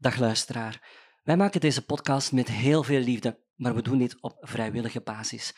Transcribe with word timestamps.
Dag 0.00 0.18
luisteraar. 0.18 0.88
Wij 1.22 1.36
maken 1.36 1.60
deze 1.60 1.84
podcast 1.84 2.32
met 2.32 2.48
heel 2.48 2.82
veel 2.82 3.00
liefde, 3.00 3.40
maar 3.56 3.74
we 3.74 3.82
doen 3.82 3.98
dit 3.98 4.20
op 4.20 4.36
vrijwillige 4.40 5.00
basis. 5.00 5.54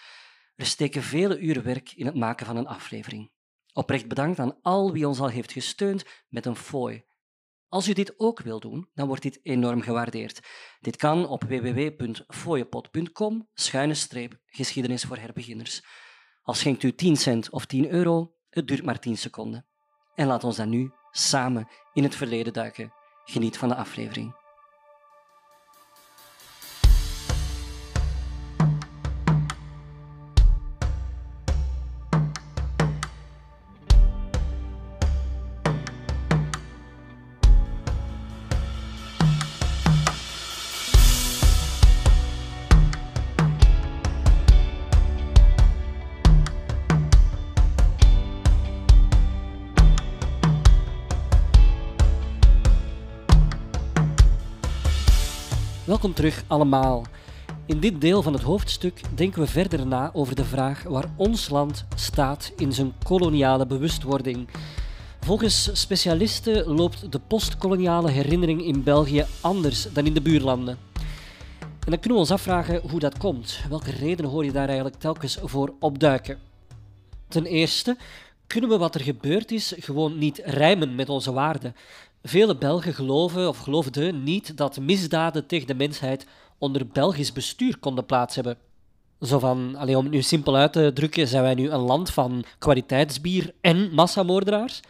Er 0.56 0.66
steken 0.66 1.02
vele 1.02 1.38
uren 1.38 1.62
werk 1.62 1.92
in 1.92 2.06
het 2.06 2.14
maken 2.14 2.46
van 2.46 2.56
een 2.56 2.66
aflevering. 2.66 3.32
Oprecht 3.72 4.08
bedankt 4.08 4.38
aan 4.38 4.62
al 4.62 4.92
wie 4.92 5.08
ons 5.08 5.20
al 5.20 5.28
heeft 5.28 5.52
gesteund 5.52 6.04
met 6.28 6.46
een 6.46 6.56
fooi. 6.56 7.04
Als 7.68 7.88
u 7.88 7.92
dit 7.92 8.14
ook 8.16 8.40
wil 8.40 8.60
doen, 8.60 8.90
dan 8.94 9.06
wordt 9.06 9.22
dit 9.22 9.40
enorm 9.42 9.80
gewaardeerd. 9.80 10.40
Dit 10.80 10.96
kan 10.96 11.28
op 11.28 11.44
www.fooiepot.com 11.44 13.48
schuine 13.54 13.94
streep 13.94 14.38
geschiedenis 14.46 15.04
voor 15.04 15.16
herbeginners. 15.16 15.84
Al 16.42 16.54
schenkt 16.54 16.82
u 16.82 16.94
10 16.94 17.16
cent 17.16 17.50
of 17.50 17.66
10 17.66 17.90
euro, 17.90 18.34
het 18.48 18.68
duurt 18.68 18.84
maar 18.84 18.98
10 18.98 19.16
seconden. 19.16 19.66
En 20.14 20.26
laat 20.26 20.44
ons 20.44 20.56
dan 20.56 20.68
nu 20.68 20.92
samen 21.10 21.68
in 21.92 22.02
het 22.02 22.14
verleden 22.14 22.52
duiken. 22.52 23.00
Geniet 23.24 23.58
van 23.58 23.68
de 23.68 23.74
aflevering. 23.74 24.41
Terug 56.22 56.44
allemaal. 56.46 57.04
In 57.66 57.80
dit 57.80 58.00
deel 58.00 58.22
van 58.22 58.32
het 58.32 58.42
hoofdstuk 58.42 59.00
denken 59.14 59.40
we 59.40 59.46
verder 59.46 59.86
na 59.86 60.10
over 60.12 60.34
de 60.34 60.44
vraag 60.44 60.82
waar 60.82 61.10
ons 61.16 61.48
land 61.48 61.84
staat 61.94 62.52
in 62.56 62.72
zijn 62.72 62.92
koloniale 63.04 63.66
bewustwording. 63.66 64.48
Volgens 65.20 65.70
specialisten 65.72 66.66
loopt 66.66 67.12
de 67.12 67.18
postkoloniale 67.18 68.10
herinnering 68.10 68.64
in 68.64 68.82
België 68.82 69.24
anders 69.40 69.92
dan 69.92 70.06
in 70.06 70.14
de 70.14 70.20
buurlanden. 70.20 70.78
En 71.60 71.90
dan 71.90 71.98
kunnen 71.98 72.12
we 72.12 72.24
ons 72.24 72.30
afvragen 72.30 72.80
hoe 72.90 73.00
dat 73.00 73.18
komt. 73.18 73.60
Welke 73.68 73.90
redenen 73.90 74.30
hoor 74.30 74.44
je 74.44 74.52
daar 74.52 74.66
eigenlijk 74.66 74.98
telkens 74.98 75.38
voor 75.42 75.74
opduiken? 75.80 76.38
Ten 77.28 77.44
eerste 77.44 77.96
kunnen 78.46 78.70
we 78.70 78.78
wat 78.78 78.94
er 78.94 79.00
gebeurd 79.00 79.50
is 79.50 79.74
gewoon 79.78 80.18
niet 80.18 80.40
rijmen 80.44 80.94
met 80.94 81.08
onze 81.08 81.32
waarden. 81.32 81.74
Vele 82.22 82.56
Belgen 82.56 82.94
geloven 82.94 83.48
of 83.48 83.58
geloofden 83.58 84.22
niet 84.22 84.56
dat 84.56 84.80
misdaden 84.80 85.46
tegen 85.46 85.66
de 85.66 85.74
mensheid 85.74 86.26
onder 86.58 86.86
Belgisch 86.86 87.32
bestuur 87.32 87.78
konden 87.78 88.06
plaats 88.06 88.34
hebben. 88.34 88.56
Zo 89.20 89.38
van, 89.38 89.76
alleen 89.76 89.96
om 89.96 90.02
het 90.02 90.12
nu 90.12 90.22
simpel 90.22 90.56
uit 90.56 90.72
te 90.72 90.90
drukken, 90.94 91.28
zijn 91.28 91.42
wij 91.42 91.54
nu 91.54 91.70
een 91.70 91.80
land 91.80 92.10
van 92.10 92.44
kwaliteitsbier 92.58 93.54
en 93.60 93.94
massamoordenaars? 93.94 94.80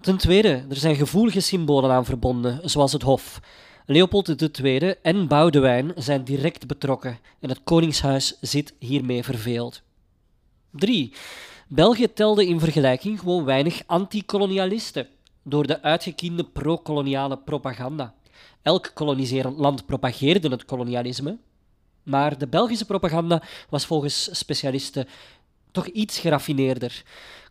Ten 0.00 0.16
tweede, 0.16 0.64
er 0.68 0.76
zijn 0.76 0.96
gevoelige 0.96 1.40
symbolen 1.40 1.90
aan 1.90 2.04
verbonden, 2.04 2.60
zoals 2.70 2.92
het 2.92 3.02
Hof. 3.02 3.40
Leopold 3.86 4.58
II 4.58 4.94
en 5.02 5.28
Boudewijn 5.28 5.92
zijn 5.96 6.24
direct 6.24 6.66
betrokken 6.66 7.18
en 7.40 7.48
het 7.48 7.60
Koningshuis 7.64 8.36
zit 8.40 8.74
hiermee 8.78 9.22
verveeld. 9.22 9.82
3. 10.70 11.12
België 11.68 12.12
telde 12.12 12.46
in 12.46 12.60
vergelijking 12.60 13.18
gewoon 13.18 13.44
weinig 13.44 13.82
antikolonialisten 13.86 15.08
door 15.48 15.66
de 15.66 15.82
uitgekiende 15.82 16.44
pro-koloniale 16.44 17.38
propaganda. 17.38 18.14
Elk 18.62 18.90
koloniserend 18.94 19.58
land 19.58 19.86
propageerde 19.86 20.48
het 20.48 20.64
kolonialisme, 20.64 21.38
maar 22.02 22.38
de 22.38 22.46
Belgische 22.46 22.84
propaganda 22.84 23.42
was 23.68 23.86
volgens 23.86 24.38
specialisten 24.38 25.06
toch 25.70 25.86
iets 25.86 26.18
geraffineerder. 26.18 27.04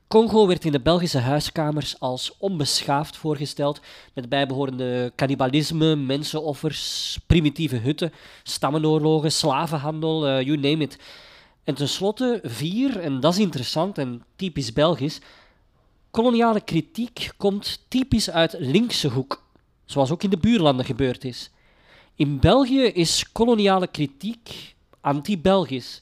Congo 0.08 0.48
werd 0.48 0.66
in 0.66 0.72
de 0.72 0.80
Belgische 0.80 1.20
huiskamers 1.20 2.00
als 2.00 2.36
onbeschaafd 2.38 3.18
voorgesteld, 3.18 3.80
met 4.14 4.30
bijbehorende 4.30 5.12
cannibalisme, 5.16 5.96
mensenoffers, 5.96 7.20
primitieve 7.28 7.76
hutten, 7.76 8.14
stammenoorlogen, 8.44 9.32
slavenhandel, 9.32 10.28
uh, 10.28 10.42
you 10.42 10.58
name 10.58 10.84
it. 10.84 10.98
En 11.64 11.76
tenslotte 11.76 12.40
vier, 12.44 13.00
en 13.00 13.20
dat 13.20 13.34
is 13.34 13.40
interessant 13.40 13.98
en 13.98 14.24
typisch 14.36 14.74
Belgisch, 14.74 15.20
koloniale 16.16 16.62
kritiek 16.62 17.30
komt 17.38 17.86
typisch 17.88 18.30
uit 18.30 18.56
linkse 18.60 19.08
hoek, 19.08 19.44
zoals 19.86 20.12
ook 20.12 20.24
in 20.24 20.30
de 20.30 20.38
buurlanden 20.38 20.86
gebeurd 20.86 21.24
is. 21.24 21.52
In 22.16 22.40
België 22.40 22.82
is 22.82 23.32
koloniale 23.32 23.88
kritiek 23.88 24.76
anti-Belgisch, 25.02 26.02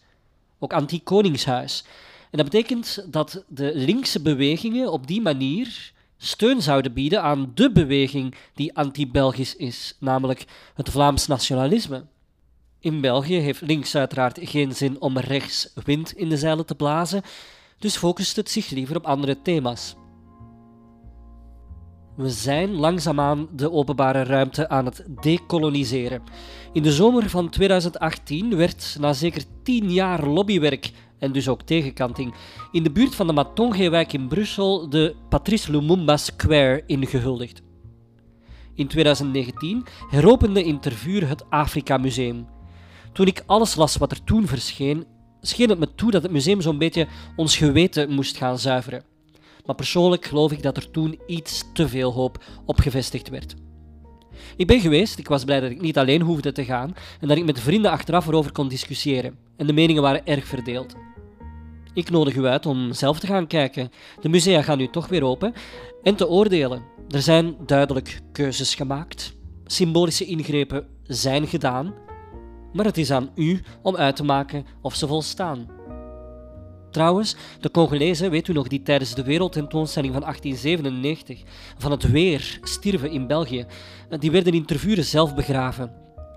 ook 0.60 0.74
anti-koningshuis. 0.74 1.84
En 2.32 2.38
dat 2.38 2.50
betekent 2.50 3.06
dat 3.08 3.44
de 3.48 3.72
linkse 3.76 4.22
bewegingen 4.22 4.92
op 4.92 5.08
die 5.08 5.22
manier 5.22 5.94
steun 6.18 6.62
zouden 6.62 6.94
bieden 6.94 7.22
aan 7.22 7.52
de 7.54 7.72
beweging 7.72 8.36
die 8.56 8.76
anti-Belgisch 8.78 9.56
is, 9.56 9.96
namelijk 10.00 10.46
het 10.74 10.90
Vlaams 10.90 11.28
nationalisme. 11.28 12.06
In 12.80 13.02
België 13.02 13.38
heeft 13.38 13.62
links 13.62 13.96
uiteraard 13.96 14.40
geen 14.42 14.76
zin 14.76 15.02
om 15.02 15.18
rechts 15.18 15.72
wind 15.84 16.14
in 16.14 16.30
de 16.30 16.38
zeilen 16.38 16.66
te 16.66 16.76
blazen, 16.76 17.22
dus 17.80 17.98
focust 17.98 18.36
het 18.36 18.50
zich 18.50 18.70
liever 18.70 18.96
op 18.96 19.06
andere 19.06 19.42
thema's. 19.42 19.96
We 22.16 22.30
zijn 22.30 22.76
langzaamaan 22.76 23.48
de 23.52 23.72
openbare 23.72 24.24
ruimte 24.24 24.70
aan 24.70 24.86
het 24.86 25.06
decoloniseren. 25.22 26.22
In 26.74 26.84
de 26.84 26.92
zomer 26.92 27.30
van 27.30 27.50
2018 27.50 28.56
werd, 28.56 28.98
na 29.00 29.14
zeker 29.14 29.44
tien 29.64 29.92
jaar 29.92 30.28
lobbywerk 30.28 30.92
en 31.20 31.32
dus 31.32 31.48
ook 31.48 31.62
tegenkanting, 31.62 32.34
in 32.72 32.84
de 32.84 32.92
buurt 32.92 33.16
van 33.16 33.28
de 33.28 33.34
Matonge-wijk 33.34 34.14
in 34.14 34.28
Brussel 34.28 34.90
de 34.90 35.16
Patrice 35.30 35.72
Lumumba 35.72 36.18
Square 36.18 36.84
ingehuldigd. 36.86 37.62
In 38.76 38.88
2019 38.88 39.86
heropende 40.10 40.64
in 40.64 40.80
Tervuur 40.80 41.28
het 41.28 41.50
Afrika 41.50 41.98
Museum. 41.98 42.48
Toen 43.14 43.28
ik 43.28 43.44
alles 43.46 43.76
las 43.76 43.98
wat 43.98 44.12
er 44.12 44.24
toen 44.24 44.48
verscheen, 44.48 45.06
scheen 45.42 45.70
het 45.70 45.80
me 45.80 45.96
toe 45.96 46.12
dat 46.12 46.24
het 46.24 46.32
museum 46.32 46.62
zo'n 46.62 46.78
beetje 46.78 47.08
ons 47.36 47.58
geweten 47.58 48.10
moest 48.10 48.38
gaan 48.38 48.60
zuiveren 48.60 49.13
maar 49.66 49.76
persoonlijk 49.76 50.26
geloof 50.26 50.52
ik 50.52 50.64
dat 50.64 50.78
er 50.78 50.92
toen 50.92 51.20
iets 51.28 51.64
te 51.74 51.88
veel 51.88 52.12
hoop 52.12 52.44
op 52.66 52.80
gevestigd 52.80 53.30
werd. 53.30 53.56
Ik 54.56 54.68
ben 54.68 54.80
geweest, 54.80 55.20
ik 55.20 55.28
was 55.28 55.44
blij 55.44 55.60
dat 55.60 55.72
ik 55.72 55.82
niet 55.82 55.98
alleen 55.98 56.22
hoefde 56.22 56.52
te 56.52 56.66
gaan 56.66 56.96
en 57.20 57.28
dat 57.28 57.38
ik 57.38 57.46
met 57.46 57.60
vrienden 57.60 57.92
achteraf 57.92 58.28
erover 58.28 58.52
kon 58.52 58.68
discussiëren. 58.68 59.38
En 59.58 59.68
de 59.68 59.74
meningen 59.74 60.02
waren 60.02 60.26
erg 60.26 60.46
verdeeld. 60.46 60.96
Ik 61.94 62.10
nodig 62.10 62.36
u 62.36 62.46
uit 62.46 62.66
om 62.66 62.94
zelf 62.94 63.20
te 63.20 63.28
gaan 63.28 63.48
kijken. 63.48 63.90
De 64.22 64.30
musea 64.30 64.62
gaan 64.62 64.78
nu 64.78 64.88
toch 64.88 65.08
weer 65.08 65.24
open 65.24 65.54
en 66.04 66.16
te 66.16 66.28
oordelen. 66.28 66.84
Er 67.10 67.22
zijn 67.22 67.56
duidelijk 67.66 68.22
keuzes 68.32 68.76
gemaakt. 68.76 69.36
Symbolische 69.66 70.26
ingrepen 70.26 70.88
zijn 71.04 71.48
gedaan. 71.48 71.94
Maar 72.74 72.86
het 72.86 72.98
is 72.98 73.12
aan 73.12 73.30
u 73.36 73.62
om 73.82 73.96
uit 73.96 74.16
te 74.16 74.24
maken 74.24 74.66
of 74.82 74.96
ze 74.96 75.08
volstaan. 75.08 75.68
Trouwens, 76.94 77.36
de 77.60 77.72
Congolezen, 77.72 78.32
weet 78.32 78.48
u 78.48 78.54
nog, 78.54 78.68
die 78.68 78.82
tijdens 78.82 79.14
de 79.16 79.24
wereldtentoonstelling 79.24 80.14
van 80.14 80.22
1897 80.22 81.42
van 81.78 81.92
het 81.92 82.12
weer 82.12 82.60
stierven 82.64 83.12
in 83.12 83.28
België, 83.28 83.66
die 84.20 84.32
werden 84.32 84.54
in 84.54 84.66
Tervuren 84.66 85.04
zelf 85.04 85.36
begraven. 85.36 85.92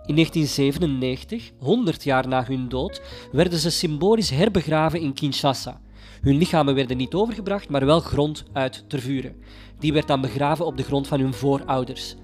In 0.06 0.14
1997, 0.14 1.50
100 1.58 2.04
jaar 2.04 2.28
na 2.28 2.44
hun 2.46 2.68
dood, 2.68 3.02
werden 3.32 3.58
ze 3.58 3.70
symbolisch 3.70 4.30
herbegraven 4.30 5.00
in 5.00 5.14
Kinshasa. 5.14 5.80
Hun 6.20 6.36
lichamen 6.36 6.74
werden 6.74 6.96
niet 6.96 7.14
overgebracht, 7.14 7.68
maar 7.68 7.86
wel 7.86 8.00
grond 8.00 8.44
uit 8.52 8.84
Tervuren. 8.88 9.36
Die 9.78 9.92
werd 9.92 10.06
dan 10.06 10.20
begraven 10.20 10.66
op 10.66 10.76
de 10.76 10.82
grond 10.82 11.06
van 11.06 11.20
hun 11.20 11.34
voorouders. 11.34 12.16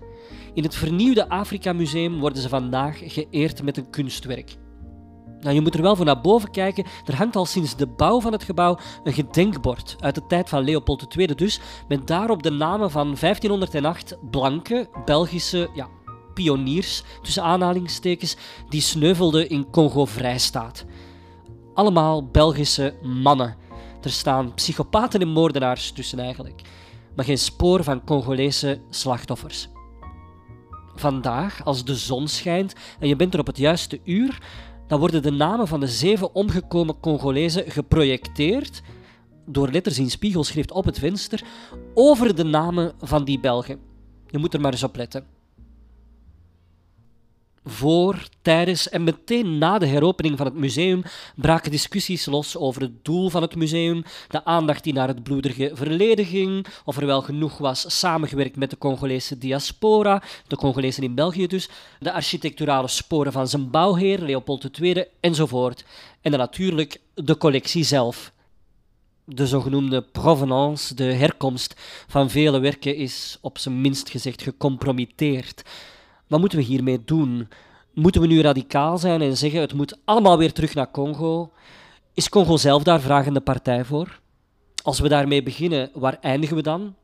In 0.54 0.62
het 0.62 0.74
vernieuwde 0.74 1.28
Afrika 1.28 1.72
Museum 1.72 2.20
worden 2.20 2.42
ze 2.42 2.48
vandaag 2.48 3.00
geëerd 3.04 3.62
met 3.62 3.76
een 3.76 3.90
kunstwerk. 3.90 4.56
Nou, 5.42 5.54
je 5.54 5.60
moet 5.60 5.74
er 5.74 5.82
wel 5.82 5.96
voor 5.96 6.04
naar 6.04 6.20
boven 6.20 6.50
kijken. 6.50 6.84
Er 7.04 7.16
hangt 7.16 7.36
al 7.36 7.46
sinds 7.46 7.76
de 7.76 7.86
bouw 7.86 8.20
van 8.20 8.32
het 8.32 8.42
gebouw 8.42 8.78
een 9.04 9.12
gedenkbord 9.12 9.96
uit 10.00 10.14
de 10.14 10.26
tijd 10.26 10.48
van 10.48 10.64
Leopold 10.64 11.16
II 11.16 11.34
dus, 11.34 11.60
met 11.88 12.06
daarop 12.06 12.42
de 12.42 12.50
namen 12.50 12.90
van 12.90 13.16
1508 13.20 14.16
blanke 14.30 14.88
Belgische 15.04 15.70
ja, 15.74 15.88
pioniers, 16.34 17.02
tussen 17.22 17.42
aanhalingstekens, 17.42 18.36
die 18.68 18.80
sneuvelden 18.80 19.48
in 19.48 19.70
Congo-Vrijstaat. 19.70 20.84
Allemaal 21.74 22.26
Belgische 22.26 22.94
mannen. 23.02 23.56
Er 24.02 24.10
staan 24.10 24.54
psychopaten 24.54 25.20
en 25.20 25.28
moordenaars 25.28 25.92
tussen 25.92 26.18
eigenlijk, 26.18 26.62
maar 27.16 27.24
geen 27.24 27.38
spoor 27.38 27.84
van 27.84 28.04
Congolese 28.04 28.80
slachtoffers. 28.90 29.68
Vandaag, 30.94 31.64
als 31.64 31.84
de 31.84 31.94
zon 31.94 32.28
schijnt 32.28 32.74
en 32.98 33.08
je 33.08 33.16
bent 33.16 33.34
er 33.34 33.40
op 33.40 33.46
het 33.46 33.58
juiste 33.58 34.00
uur, 34.04 34.38
dan 34.92 35.00
worden 35.00 35.22
de 35.22 35.30
namen 35.30 35.68
van 35.68 35.80
de 35.80 35.88
zeven 35.88 36.34
omgekomen 36.34 37.00
Congolezen 37.00 37.70
geprojecteerd 37.70 38.82
door 39.46 39.70
letters 39.70 39.98
in 39.98 40.10
spiegelschrift 40.10 40.70
op 40.72 40.84
het 40.84 40.98
venster 40.98 41.44
over 41.94 42.36
de 42.36 42.44
namen 42.44 42.92
van 43.00 43.24
die 43.24 43.40
Belgen. 43.40 43.80
Je 44.26 44.38
moet 44.38 44.54
er 44.54 44.60
maar 44.60 44.72
eens 44.72 44.82
op 44.82 44.96
letten. 44.96 45.24
Voor, 47.64 48.26
tijdens 48.42 48.88
en 48.88 49.04
meteen 49.04 49.58
na 49.58 49.78
de 49.78 49.86
heropening 49.86 50.36
van 50.36 50.46
het 50.46 50.54
museum 50.54 51.02
braken 51.36 51.70
discussies 51.70 52.26
los 52.26 52.56
over 52.56 52.82
het 52.82 53.04
doel 53.04 53.28
van 53.28 53.42
het 53.42 53.56
museum, 53.56 54.02
de 54.28 54.44
aandacht 54.44 54.84
die 54.84 54.92
naar 54.92 55.08
het 55.08 55.22
bloederige 55.22 55.70
verleden 55.74 56.24
ging, 56.24 56.66
of 56.84 56.96
er 56.96 57.06
wel 57.06 57.22
genoeg 57.22 57.58
was 57.58 57.98
samengewerkt 57.98 58.56
met 58.56 58.70
de 58.70 58.78
Congolese 58.78 59.38
diaspora, 59.38 60.22
de 60.46 60.56
Congolezen 60.56 61.02
in 61.02 61.14
België 61.14 61.46
dus, 61.46 61.68
de 62.00 62.12
architecturale 62.12 62.88
sporen 62.88 63.32
van 63.32 63.48
zijn 63.48 63.70
bouwheer, 63.70 64.18
Leopold 64.18 64.78
II, 64.78 65.04
enzovoort. 65.20 65.84
En 66.20 66.30
dan 66.30 66.40
natuurlijk 66.40 67.00
de 67.14 67.36
collectie 67.36 67.84
zelf. 67.84 68.32
De 69.24 69.46
zogenoemde 69.46 70.02
provenance, 70.02 70.94
de 70.94 71.04
herkomst 71.04 71.74
van 72.08 72.30
vele 72.30 72.58
werken, 72.58 72.96
is 72.96 73.38
op 73.40 73.58
zijn 73.58 73.80
minst 73.80 74.10
gezegd 74.10 74.42
gecompromitteerd. 74.42 75.62
Wat 76.32 76.40
moeten 76.40 76.58
we 76.58 76.64
hiermee 76.64 77.04
doen? 77.04 77.48
Moeten 77.94 78.20
we 78.20 78.26
nu 78.26 78.40
radicaal 78.40 78.98
zijn 78.98 79.22
en 79.22 79.36
zeggen 79.36 79.60
het 79.60 79.74
moet 79.74 79.98
allemaal 80.04 80.38
weer 80.38 80.52
terug 80.52 80.74
naar 80.74 80.90
Congo? 80.90 81.52
Is 82.14 82.28
Congo 82.28 82.56
zelf 82.56 82.82
daar 82.82 83.00
vragende 83.00 83.40
partij 83.40 83.84
voor? 83.84 84.20
Als 84.82 85.00
we 85.00 85.08
daarmee 85.08 85.42
beginnen, 85.42 85.90
waar 85.94 86.18
eindigen 86.20 86.56
we 86.56 86.62
dan? 86.62 86.94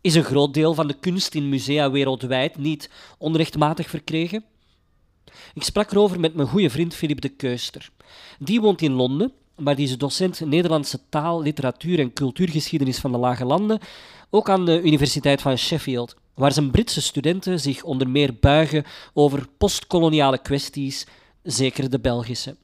Is 0.00 0.14
een 0.14 0.24
groot 0.24 0.54
deel 0.54 0.74
van 0.74 0.86
de 0.86 0.94
kunst 1.00 1.34
in 1.34 1.48
musea 1.48 1.90
wereldwijd 1.90 2.58
niet 2.58 2.90
onrechtmatig 3.18 3.88
verkregen? 3.88 4.44
Ik 5.54 5.62
sprak 5.62 5.90
erover 5.90 6.20
met 6.20 6.34
mijn 6.34 6.48
goede 6.48 6.70
vriend 6.70 6.94
Philip 6.94 7.20
de 7.20 7.28
Keuster. 7.28 7.90
Die 8.38 8.60
woont 8.60 8.82
in 8.82 8.92
Londen, 8.92 9.32
maar 9.56 9.76
die 9.76 9.86
is 9.86 9.98
docent 9.98 10.40
Nederlandse 10.40 11.00
taal, 11.08 11.42
literatuur 11.42 11.98
en 11.98 12.12
cultuurgeschiedenis 12.12 12.98
van 12.98 13.12
de 13.12 13.18
Lage 13.18 13.44
Landen, 13.44 13.78
ook 14.30 14.50
aan 14.50 14.64
de 14.64 14.82
Universiteit 14.82 15.42
van 15.42 15.58
Sheffield 15.58 16.16
waar 16.38 16.52
zijn 16.52 16.70
Britse 16.70 17.02
studenten 17.02 17.60
zich 17.60 17.82
onder 17.82 18.08
meer 18.08 18.34
buigen 18.40 18.84
over 19.14 19.46
postkoloniale 19.58 20.38
kwesties, 20.38 21.06
zeker 21.42 21.90
de 21.90 22.00
Belgische. 22.00 22.56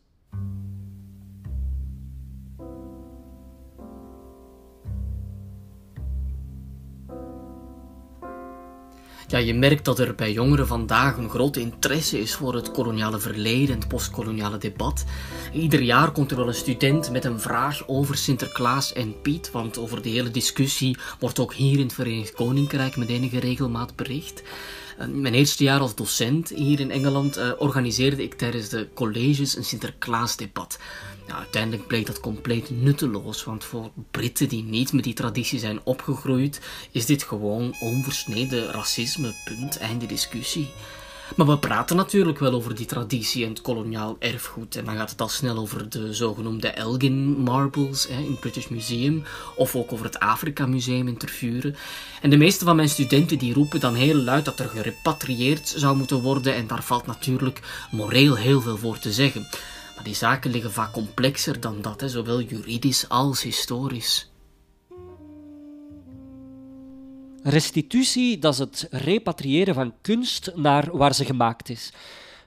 Ja, 9.27 9.39
je 9.39 9.55
merkt 9.55 9.85
dat 9.85 9.99
er 9.99 10.15
bij 10.15 10.33
jongeren 10.33 10.67
vandaag 10.67 11.17
een 11.17 11.31
grote 11.31 11.61
interesse 11.61 12.21
is 12.21 12.35
voor 12.35 12.55
het 12.55 12.71
koloniale 12.71 13.19
verleden 13.19 13.75
en 13.75 13.81
het 13.81 13.89
postkoloniale 13.89 14.59
debat. 14.59 15.05
Ieder 15.53 15.81
jaar 15.81 16.11
komt 16.11 16.31
er 16.31 16.37
wel 16.37 16.49
een 16.49 16.55
student 16.55 17.11
met 17.11 17.25
een 17.25 17.41
vraag 17.41 17.89
over 17.89 18.17
Sinterklaas 18.17 18.93
en 18.93 19.21
Piet, 19.21 19.51
want 19.51 19.79
over 19.79 20.03
de 20.03 20.09
hele 20.09 20.31
discussie 20.31 20.97
wordt 21.19 21.39
ook 21.39 21.55
hier 21.55 21.79
in 21.79 21.85
het 21.85 21.95
Verenigd 21.95 22.33
Koninkrijk 22.33 22.97
met 22.97 23.09
enige 23.09 23.41
regelmaat 23.41 23.97
bericht. 23.97 24.43
Eh, 24.99 25.07
mijn 25.07 25.35
eerste 25.35 25.65
jaar 25.65 25.81
als 25.81 25.95
docent 25.95 26.49
hier 26.49 26.81
in 26.81 26.91
Engeland 26.91 27.39
uh, 27.39 27.51
organiseerde 27.59 28.23
ik 28.23 28.35
tijdens 28.35 28.69
de 28.69 28.89
colleges 28.95 29.57
een 29.57 29.65
Sinterklaasdebat. 29.65 30.79
Nou, 31.27 31.39
uiteindelijk 31.39 31.87
bleek 31.87 32.07
dat 32.07 32.21
compleet 32.21 32.71
nutteloos, 32.71 33.45
want 33.45 33.65
voor 33.65 33.91
Britten 34.11 34.49
die 34.49 34.65
niet 34.65 34.93
met 34.93 35.05
die 35.05 35.15
traditie 35.15 35.59
zijn 35.59 35.81
opgegroeid, 35.85 36.61
is 36.91 37.07
dit 37.07 37.23
gewoon 37.23 37.75
onversneden 37.81 38.73
racisme, 38.73 39.35
punt, 39.45 39.79
einde 39.79 40.07
discussie. 40.07 40.69
Maar 41.37 41.47
we 41.47 41.59
praten 41.59 41.97
natuurlijk 41.97 42.39
wel 42.39 42.53
over 42.53 42.75
die 42.75 42.87
traditie 42.87 43.45
en 43.45 43.51
het 43.51 43.61
koloniaal 43.61 44.17
erfgoed. 44.19 44.77
En 44.77 44.85
dan 44.85 44.97
gaat 44.97 45.11
het 45.11 45.21
al 45.21 45.29
snel 45.29 45.57
over 45.57 45.89
de 45.89 46.15
zogenoemde 46.15 46.69
Elgin 46.69 47.39
Marbles 47.39 48.09
hè, 48.09 48.19
in 48.21 48.31
het 48.31 48.41
British 48.41 48.69
Museum. 48.69 49.23
Of 49.57 49.77
ook 49.77 49.93
over 49.93 50.05
het 50.05 50.19
Afrika 50.19 50.67
Museum 50.67 51.09
in 51.09 51.17
Tervuren. 51.17 51.77
En 52.21 52.31
de 52.31 52.37
meeste 52.37 52.65
van 52.65 52.77
mijn 52.77 52.89
studenten 52.89 53.39
die 53.39 53.55
roepen 53.55 53.81
dan 53.81 53.95
heel 53.95 54.15
luid 54.15 54.45
dat 54.45 54.61
er 54.61 54.69
gerepatrieerd 54.69 55.73
zou 55.77 55.97
moeten 55.97 56.21
worden. 56.21 56.55
En 56.55 56.67
daar 56.67 56.83
valt 56.83 57.07
natuurlijk 57.07 57.87
moreel 57.91 58.37
heel 58.37 58.61
veel 58.61 58.77
voor 58.77 58.99
te 58.99 59.13
zeggen. 59.13 59.47
Maar 59.95 60.05
die 60.05 60.15
zaken 60.15 60.51
liggen 60.51 60.73
vaak 60.73 60.93
complexer 60.93 61.61
dan 61.61 61.83
dat, 61.83 62.03
zowel 62.07 62.41
juridisch 62.41 63.09
als 63.09 63.43
historisch. 63.43 64.29
Restitutie, 67.43 68.39
dat 68.39 68.53
is 68.53 68.59
het 68.59 68.87
repatriëren 68.91 69.75
van 69.75 69.95
kunst 70.01 70.53
naar 70.55 70.97
waar 70.97 71.15
ze 71.15 71.25
gemaakt 71.25 71.69
is. 71.69 71.93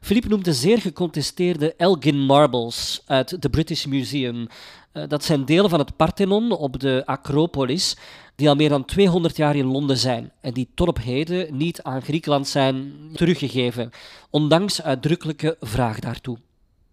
Philippe 0.01 0.27
noemt 0.27 0.45
de 0.45 0.53
zeer 0.53 0.81
gecontesteerde 0.81 1.75
Elgin 1.75 2.19
Marbles 2.19 3.01
uit 3.05 3.31
het 3.31 3.51
British 3.51 3.85
Museum. 3.85 4.47
Eh, 4.91 5.03
dat 5.07 5.23
zijn 5.23 5.45
delen 5.45 5.69
van 5.69 5.79
het 5.79 5.95
Parthenon 5.95 6.51
op 6.51 6.79
de 6.79 7.03
Acropolis, 7.05 7.97
die 8.35 8.49
al 8.49 8.55
meer 8.55 8.69
dan 8.69 8.85
200 8.85 9.37
jaar 9.37 9.55
in 9.55 9.65
Londen 9.65 9.97
zijn 9.97 10.31
en 10.41 10.53
die 10.53 10.69
tot 10.75 10.87
op 10.87 10.97
heden 10.97 11.57
niet 11.57 11.81
aan 11.81 12.01
Griekenland 12.01 12.47
zijn 12.47 12.93
teruggegeven, 13.13 13.91
ondanks 14.29 14.81
uitdrukkelijke 14.81 15.57
vraag 15.59 15.99
daartoe. 15.99 16.37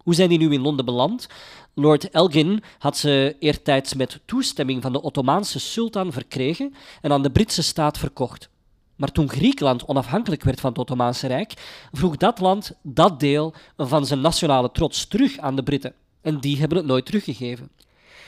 Hoe 0.05 0.15
zijn 0.15 0.29
die 0.29 0.37
nu 0.37 0.53
in 0.53 0.61
Londen 0.61 0.85
beland? 0.85 1.27
Lord 1.73 2.09
Elgin 2.09 2.63
had 2.77 2.97
ze 2.97 3.35
eertijds 3.39 3.93
met 3.93 4.19
toestemming 4.25 4.81
van 4.81 4.91
de 4.91 5.01
Ottomaanse 5.01 5.59
sultan 5.59 6.11
verkregen 6.11 6.73
en 7.01 7.11
aan 7.11 7.21
de 7.23 7.31
Britse 7.31 7.63
staat 7.63 7.97
verkocht. 7.97 8.49
Maar 8.95 9.11
toen 9.11 9.29
Griekenland 9.29 9.85
onafhankelijk 9.85 10.43
werd 10.43 10.59
van 10.59 10.69
het 10.69 10.79
Ottomaanse 10.79 11.27
Rijk, 11.27 11.53
vroeg 11.91 12.17
dat 12.17 12.39
land 12.39 12.71
dat 12.81 13.19
deel 13.19 13.53
van 13.77 14.05
zijn 14.05 14.21
nationale 14.21 14.71
trots 14.71 15.07
terug 15.07 15.37
aan 15.37 15.55
de 15.55 15.63
Britten. 15.63 15.93
En 16.21 16.39
die 16.39 16.59
hebben 16.59 16.77
het 16.77 16.87
nooit 16.87 17.05
teruggegeven. 17.05 17.69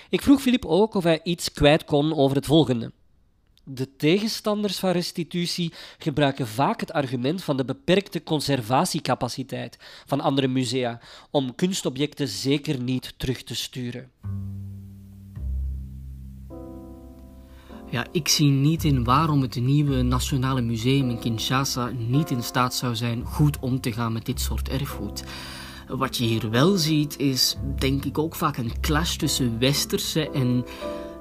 Ik 0.10 0.22
vroeg 0.22 0.42
Filip 0.42 0.66
ook 0.66 0.94
of 0.94 1.04
hij 1.04 1.20
iets 1.24 1.52
kwijt 1.52 1.86
kon 1.86 2.16
over 2.16 2.36
het 2.36 2.46
volgende. 2.46 2.92
De 3.70 3.96
tegenstanders 3.96 4.80
van 4.80 4.92
restitutie 4.92 5.74
gebruiken 5.98 6.48
vaak 6.48 6.80
het 6.80 6.92
argument 6.92 7.44
van 7.44 7.58
de 7.58 7.66
beperkte 7.66 8.24
conservatiecapaciteit 8.24 9.78
van 10.06 10.22
andere 10.22 10.48
musea 10.48 11.00
om 11.32 11.56
kunstobjecten 11.56 12.28
zeker 12.28 12.82
niet 12.82 13.14
terug 13.18 13.44
te 13.44 13.56
sturen. 13.56 14.12
Ja, 17.90 18.08
ik 18.12 18.28
zie 18.28 18.50
niet 18.50 18.84
in 18.84 19.04
waarom 19.04 19.42
het 19.42 19.56
nieuwe 19.56 20.02
Nationale 20.02 20.62
Museum 20.62 21.10
in 21.10 21.20
Kinshasa 21.20 21.92
niet 21.98 22.32
in 22.32 22.44
staat 22.44 22.76
zou 22.76 22.96
zijn 22.96 23.26
goed 23.26 23.60
om 23.60 23.82
te 23.82 23.92
gaan 23.92 24.14
met 24.14 24.26
dit 24.26 24.42
soort 24.42 24.70
erfgoed. 24.70 25.24
Wat 25.88 26.18
je 26.18 26.24
hier 26.24 26.50
wel 26.50 26.78
ziet 26.78 27.18
is, 27.18 27.56
denk 27.76 28.06
ik, 28.06 28.18
ook 28.18 28.36
vaak 28.36 28.58
een 28.58 28.80
clash 28.82 29.16
tussen 29.16 29.60
westerse 29.60 30.30
en 30.30 30.66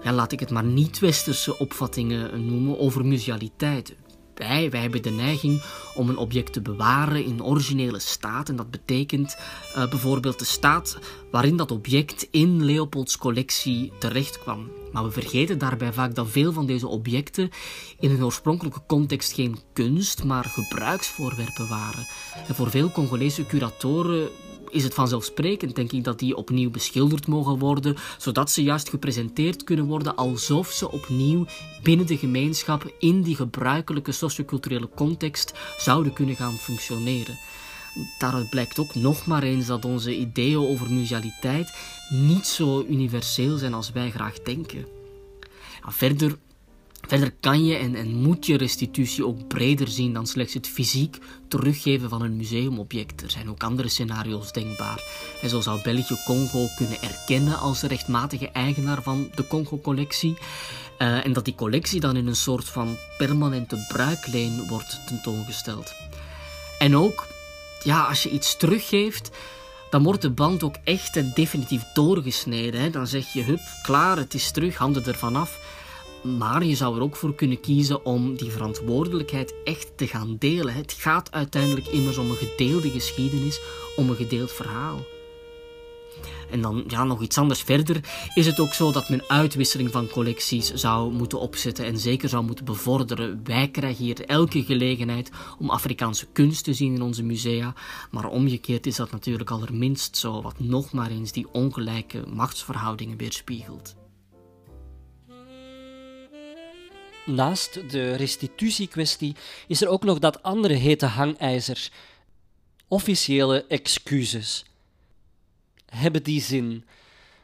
ja, 0.07 0.13
laat 0.13 0.33
ik 0.33 0.41
het 0.41 0.51
maar 0.51 0.65
niet-westerse 0.65 1.59
opvattingen 1.59 2.47
noemen 2.47 2.79
over 2.79 3.07
musealiteit. 3.07 3.95
Wij, 4.35 4.69
hebben 4.71 5.03
de 5.03 5.11
neiging 5.11 5.63
om 5.95 6.09
een 6.09 6.17
object 6.17 6.53
te 6.53 6.61
bewaren 6.61 7.25
in 7.25 7.45
originele 7.45 7.99
staat. 7.99 8.49
En 8.49 8.57
dat 8.57 8.71
betekent 8.71 9.37
uh, 9.77 9.89
bijvoorbeeld 9.89 10.39
de 10.39 10.45
staat 10.45 10.99
waarin 11.31 11.57
dat 11.57 11.71
object 11.71 12.29
in 12.31 12.65
Leopolds 12.65 13.19
collectie 13.19 13.93
terecht 13.99 14.39
kwam. 14.39 14.71
Maar 14.93 15.05
we 15.05 15.11
vergeten 15.11 15.59
daarbij 15.59 15.93
vaak 15.93 16.15
dat 16.15 16.29
veel 16.29 16.53
van 16.53 16.67
deze 16.67 16.89
objecten 16.89 17.51
in 18.01 18.11
hun 18.11 18.25
oorspronkelijke 18.25 18.83
context 18.87 19.33
geen 19.33 19.59
kunst, 19.73 20.25
maar 20.25 20.45
gebruiksvoorwerpen 20.45 21.69
waren. 21.69 22.07
En 22.49 22.55
voor 22.55 22.71
veel 22.71 22.91
Congolese 22.91 23.47
curatoren 23.47 24.29
is 24.71 24.85
het 24.85 24.95
vanzelfsprekend, 24.95 25.75
denk 25.75 25.93
ik, 25.93 26.05
dat 26.05 26.19
die 26.19 26.37
opnieuw 26.37 26.71
beschilderd 26.71 27.27
mogen 27.27 27.59
worden, 27.59 27.97
zodat 28.19 28.51
ze 28.51 28.63
juist 28.63 28.89
gepresenteerd 28.89 29.65
kunnen 29.65 29.85
worden 29.85 30.17
alsof 30.17 30.71
ze 30.71 30.91
opnieuw 30.91 31.47
binnen 31.83 32.07
de 32.07 32.17
gemeenschap 32.17 32.93
in 32.99 33.23
die 33.23 33.37
gebruikelijke 33.37 34.13
socioculturele 34.13 34.89
context 34.95 35.55
zouden 35.79 36.13
kunnen 36.13 36.37
gaan 36.37 36.57
functioneren. 36.57 37.39
Daaruit 38.19 38.51
blijkt 38.51 38.79
ook 38.79 38.95
nog 38.95 39.27
maar 39.27 39.43
eens 39.43 39.67
dat 39.67 39.85
onze 39.85 40.17
ideeën 40.17 40.59
over 40.59 40.93
musealiteit 40.93 41.75
niet 42.09 42.47
zo 42.47 42.85
universeel 42.89 43.57
zijn 43.57 43.75
als 43.75 43.93
wij 43.93 44.11
graag 44.11 44.43
denken. 44.43 44.87
Verder 45.89 46.39
Verder 47.07 47.35
kan 47.41 47.65
je 47.65 47.77
en, 47.77 47.95
en, 47.95 48.15
moet 48.15 48.47
je 48.47 48.57
restitutie 48.57 49.27
ook 49.27 49.49
breder 49.49 49.89
zien 49.89 50.13
dan 50.13 50.27
slechts 50.27 50.55
het 50.55 50.67
fysiek 50.67 51.19
teruggeven 51.49 52.09
van 52.09 52.23
een 52.23 52.37
museumobject. 52.37 53.23
Er 53.23 53.31
zijn 53.31 53.51
ook 53.51 53.63
andere 53.63 53.89
scenario's 53.89 54.53
denkbaar. 54.53 55.05
En 55.43 55.49
zo 55.49 55.61
zou 55.61 55.83
België 55.83 56.17
Congo 56.25 56.67
kunnen 56.77 57.03
erkennen 57.03 57.59
als 57.59 57.81
de 57.81 57.87
rechtmatige 57.87 58.51
eigenaar 58.51 59.03
van 59.03 59.31
de 59.35 59.47
Congo-collectie. 59.47 60.37
Uh, 60.99 61.25
en 61.25 61.33
dat 61.33 61.45
die 61.45 61.55
collectie 61.55 62.01
dan 62.01 62.17
in 62.17 62.27
een 62.27 62.37
soort 62.37 62.65
van 62.65 62.97
permanente 63.19 63.85
bruikleen 63.89 64.69
wordt 64.69 65.01
tentoongesteld. 65.07 65.95
En 66.79 66.97
ook, 66.97 67.27
ja, 67.83 68.03
als 68.03 68.23
je 68.23 68.31
iets 68.31 68.57
teruggeeft, 68.57 69.31
dan 69.91 70.03
wordt 70.03 70.23
de 70.23 70.31
band 70.31 70.63
ook 70.63 70.77
echt 70.85 71.17
en 71.17 71.33
definitief 71.35 71.83
doorgesneden. 71.95 72.81
Hè? 72.81 72.91
Dan 72.91 73.07
zeg 73.07 73.33
je, 73.33 73.43
hup, 73.43 73.61
klaar, 73.83 74.17
het 74.17 74.35
is 74.35 74.51
terug, 74.51 74.77
handen 74.77 75.07
ervan 75.07 75.37
af. 75.37 75.59
Maar 76.27 76.65
je 76.65 76.75
zou 76.75 76.97
er 76.97 77.03
ook 77.03 77.17
voor 77.17 77.35
kunnen 77.35 77.61
kiezen 77.61 78.05
om 78.05 78.37
die 78.37 78.51
verantwoordelijkheid 78.51 79.55
echt 79.65 79.93
te 79.97 80.07
gaan 80.07 80.37
delen. 80.39 80.75
Het 80.75 80.93
gaat 80.93 81.33
uiteindelijk 81.33 81.87
immers 81.87 82.19
om 82.19 82.31
een 82.31 82.37
gedeelde 82.37 82.91
geschiedenis, 82.91 83.61
om 83.97 84.09
een 84.09 84.17
gedeeld 84.17 84.53
verhaal. 84.53 85.05
En 86.51 86.61
dan 86.61 86.85
ja, 86.89 87.05
nog 87.05 87.23
iets 87.23 87.39
anders 87.39 87.63
verder 87.63 88.01
is 88.35 88.47
het 88.47 88.61
ook 88.61 88.75
zo 88.75 88.93
dat 88.93 89.09
men 89.09 89.23
uitwisseling 89.29 89.91
van 89.91 90.09
collecties 90.09 90.73
zou 90.73 91.13
moeten 91.13 91.41
opzetten 91.41 91.85
en 91.85 91.99
zeker 91.99 92.29
zou 92.29 92.45
moeten 92.45 92.65
bevorderen. 92.65 93.41
Wij 93.45 93.69
krijgen 93.69 94.05
hier 94.05 94.25
elke 94.25 94.65
gelegenheid 94.65 95.31
om 95.59 95.71
Afrikaanse 95.71 96.27
kunst 96.33 96.65
te 96.65 96.75
zien 96.75 96.95
in 96.95 97.03
onze 97.03 97.23
musea, 97.23 97.75
maar 98.11 98.29
omgekeerd 98.29 98.87
is 98.87 98.97
dat 98.97 99.11
natuurlijk 99.11 99.51
allerminst 99.51 100.17
zo, 100.17 100.43
wat 100.43 100.59
nog 100.59 100.93
maar 100.93 101.11
eens 101.11 101.33
die 101.33 101.47
ongelijke 101.53 102.25
machtsverhoudingen 102.35 103.17
weerspiegelt. 103.17 104.06
Naast 107.27 107.91
de 107.91 108.15
restitutiekwestie 108.15 109.37
is 109.67 109.83
er 109.83 109.89
ook 109.89 110.05
nog 110.05 110.19
dat 110.19 110.43
andere 110.43 110.75
hete 110.75 111.07
hangijzer: 111.07 111.91
officiële 112.89 113.65
excuses. 113.69 114.65
Hebben 115.87 116.23
die 116.23 116.41
zin? 116.41 116.85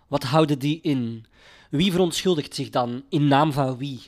Wat 0.09 0.23
houden 0.23 0.59
die 0.59 0.81
in? 0.83 1.27
Wie 1.71 1.91
verontschuldigt 1.91 2.55
zich 2.55 2.71
dan? 2.71 3.05
In 3.09 3.29
naam 3.29 3.53
van 3.53 3.77
wie? 3.77 4.01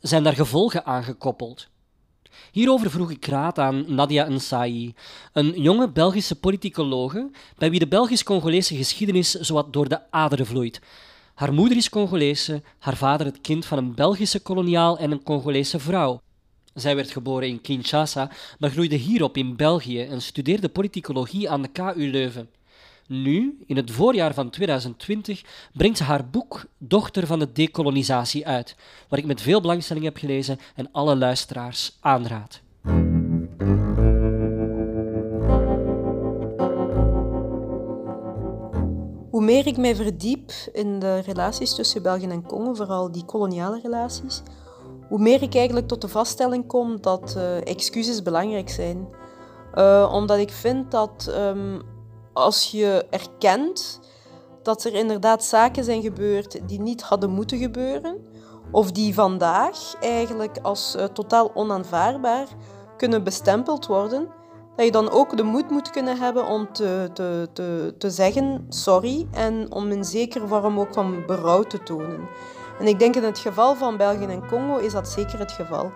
Zijn 0.00 0.22
daar 0.22 0.34
gevolgen 0.34 0.84
aan 0.84 1.04
gekoppeld? 1.04 1.68
Hierover 2.52 2.90
vroeg 2.90 3.10
ik 3.10 3.26
raad 3.26 3.58
aan 3.58 3.94
Nadia 3.94 4.28
Nsai, 4.28 4.94
een 5.32 5.62
jonge 5.62 5.88
Belgische 5.88 6.34
politicologe 6.34 7.30
bij 7.58 7.70
wie 7.70 7.78
de 7.78 7.88
Belgisch-Congolese 7.88 8.76
geschiedenis 8.76 9.30
zowat 9.30 9.72
door 9.72 9.88
de 9.88 10.10
aderen 10.10 10.46
vloeit. 10.46 10.80
Haar 11.42 11.54
moeder 11.54 11.76
is 11.76 11.88
Congolese, 11.88 12.62
haar 12.78 12.96
vader 12.96 13.26
het 13.26 13.40
kind 13.40 13.66
van 13.66 13.78
een 13.78 13.94
Belgische 13.94 14.40
koloniaal 14.40 14.98
en 14.98 15.10
een 15.10 15.22
Congolese 15.22 15.78
vrouw. 15.78 16.20
Zij 16.74 16.94
werd 16.94 17.10
geboren 17.10 17.48
in 17.48 17.60
Kinshasa, 17.60 18.30
maar 18.58 18.70
groeide 18.70 18.96
hierop 18.96 19.36
in 19.36 19.56
België 19.56 20.02
en 20.02 20.22
studeerde 20.22 20.68
politicologie 20.68 21.50
aan 21.50 21.62
de 21.62 21.68
KU 21.68 22.10
Leuven. 22.10 22.50
Nu, 23.06 23.58
in 23.66 23.76
het 23.76 23.90
voorjaar 23.90 24.34
van 24.34 24.50
2020, 24.50 25.42
brengt 25.72 25.96
ze 25.96 26.04
haar 26.04 26.28
boek 26.28 26.64
Dochter 26.78 27.26
van 27.26 27.38
de 27.38 27.52
Dekolonisatie 27.52 28.46
uit, 28.46 28.76
waar 29.08 29.18
ik 29.18 29.26
met 29.26 29.40
veel 29.40 29.60
belangstelling 29.60 30.04
heb 30.04 30.16
gelezen 30.16 30.58
en 30.74 30.88
alle 30.92 31.16
luisteraars 31.16 31.96
aanraad. 32.00 32.60
Meer 39.52 39.66
ik 39.66 39.76
mij 39.76 39.96
verdiep 39.96 40.52
in 40.72 40.98
de 40.98 41.18
relaties 41.18 41.74
tussen 41.74 42.02
België 42.02 42.26
en 42.26 42.46
Congo, 42.46 42.74
vooral 42.74 43.12
die 43.12 43.24
koloniale 43.24 43.80
relaties, 43.82 44.42
hoe 45.08 45.18
meer 45.18 45.42
ik 45.42 45.54
eigenlijk 45.54 45.88
tot 45.88 46.00
de 46.00 46.08
vaststelling 46.08 46.66
kom 46.66 47.00
dat 47.00 47.34
uh, 47.36 47.66
excuses 47.66 48.22
belangrijk 48.22 48.70
zijn. 48.70 49.08
Uh, 49.74 50.10
omdat 50.12 50.38
ik 50.38 50.50
vind 50.50 50.90
dat 50.90 51.34
um, 51.36 51.82
als 52.32 52.70
je 52.70 53.06
erkent 53.10 54.00
dat 54.62 54.84
er 54.84 54.94
inderdaad 54.94 55.44
zaken 55.44 55.84
zijn 55.84 56.02
gebeurd 56.02 56.68
die 56.68 56.80
niet 56.80 57.02
hadden 57.02 57.30
moeten 57.30 57.58
gebeuren, 57.58 58.16
of 58.70 58.92
die 58.92 59.14
vandaag 59.14 59.94
eigenlijk 60.00 60.58
als 60.62 60.96
uh, 60.96 61.04
totaal 61.04 61.50
onaanvaardbaar 61.54 62.46
kunnen 62.96 63.24
bestempeld 63.24 63.86
worden, 63.86 64.28
dat 64.76 64.84
je 64.84 64.92
dan 64.92 65.10
ook 65.10 65.36
de 65.36 65.42
moed 65.42 65.70
moet 65.70 65.90
kunnen 65.90 66.18
hebben 66.18 66.46
om 66.46 66.72
te, 66.72 67.10
te, 67.14 67.48
te, 67.52 67.94
te 67.98 68.10
zeggen 68.10 68.66
sorry 68.68 69.26
en 69.32 69.72
om 69.72 69.90
een 69.90 70.04
zekere 70.04 70.46
vorm 70.46 70.80
ook 70.80 70.92
van 70.92 71.26
berouw 71.26 71.62
te 71.62 71.82
tonen. 71.82 72.28
En 72.78 72.86
ik 72.86 72.98
denk 72.98 73.16
in 73.16 73.24
het 73.24 73.38
geval 73.38 73.74
van 73.74 73.96
België 73.96 74.24
en 74.24 74.46
Congo 74.48 74.76
is 74.76 74.92
dat 74.92 75.08
zeker 75.08 75.38
het 75.38 75.52
geval. 75.52 75.90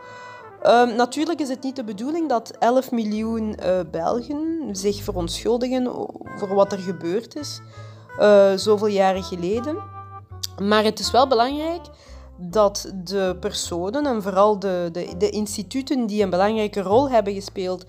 Um, 0.66 0.95
natuurlijk 0.97 1.40
is 1.40 1.49
het 1.49 1.62
niet 1.62 1.76
de 1.76 1.85
bedoeling 1.85 2.28
dat 2.28 2.50
11 2.59 2.90
miljoen 2.90 3.56
uh, 3.62 3.78
Belgen 3.90 4.68
zich 4.73 5.02
verontschuldigen 5.02 5.92
voor 6.37 6.54
wat 6.54 6.73
er 6.73 6.78
gebeurd 6.78 7.37
is 7.37 7.61
uh, 8.18 8.52
zoveel 8.54 8.87
jaren 8.87 9.23
geleden. 9.23 9.76
Maar 10.62 10.85
het 10.85 10.99
is 10.99 11.11
wel 11.11 11.28
belangrijk 11.28 11.80
dat 12.37 12.92
de 13.04 13.37
personen 13.40 14.06
en 14.06 14.23
vooral 14.23 14.59
de, 14.59 14.88
de, 14.92 15.16
de 15.18 15.30
instituten 15.30 16.06
die 16.06 16.23
een 16.23 16.30
belangrijke 16.30 16.80
rol 16.80 17.11
hebben 17.11 17.35
gespeeld 17.35 17.85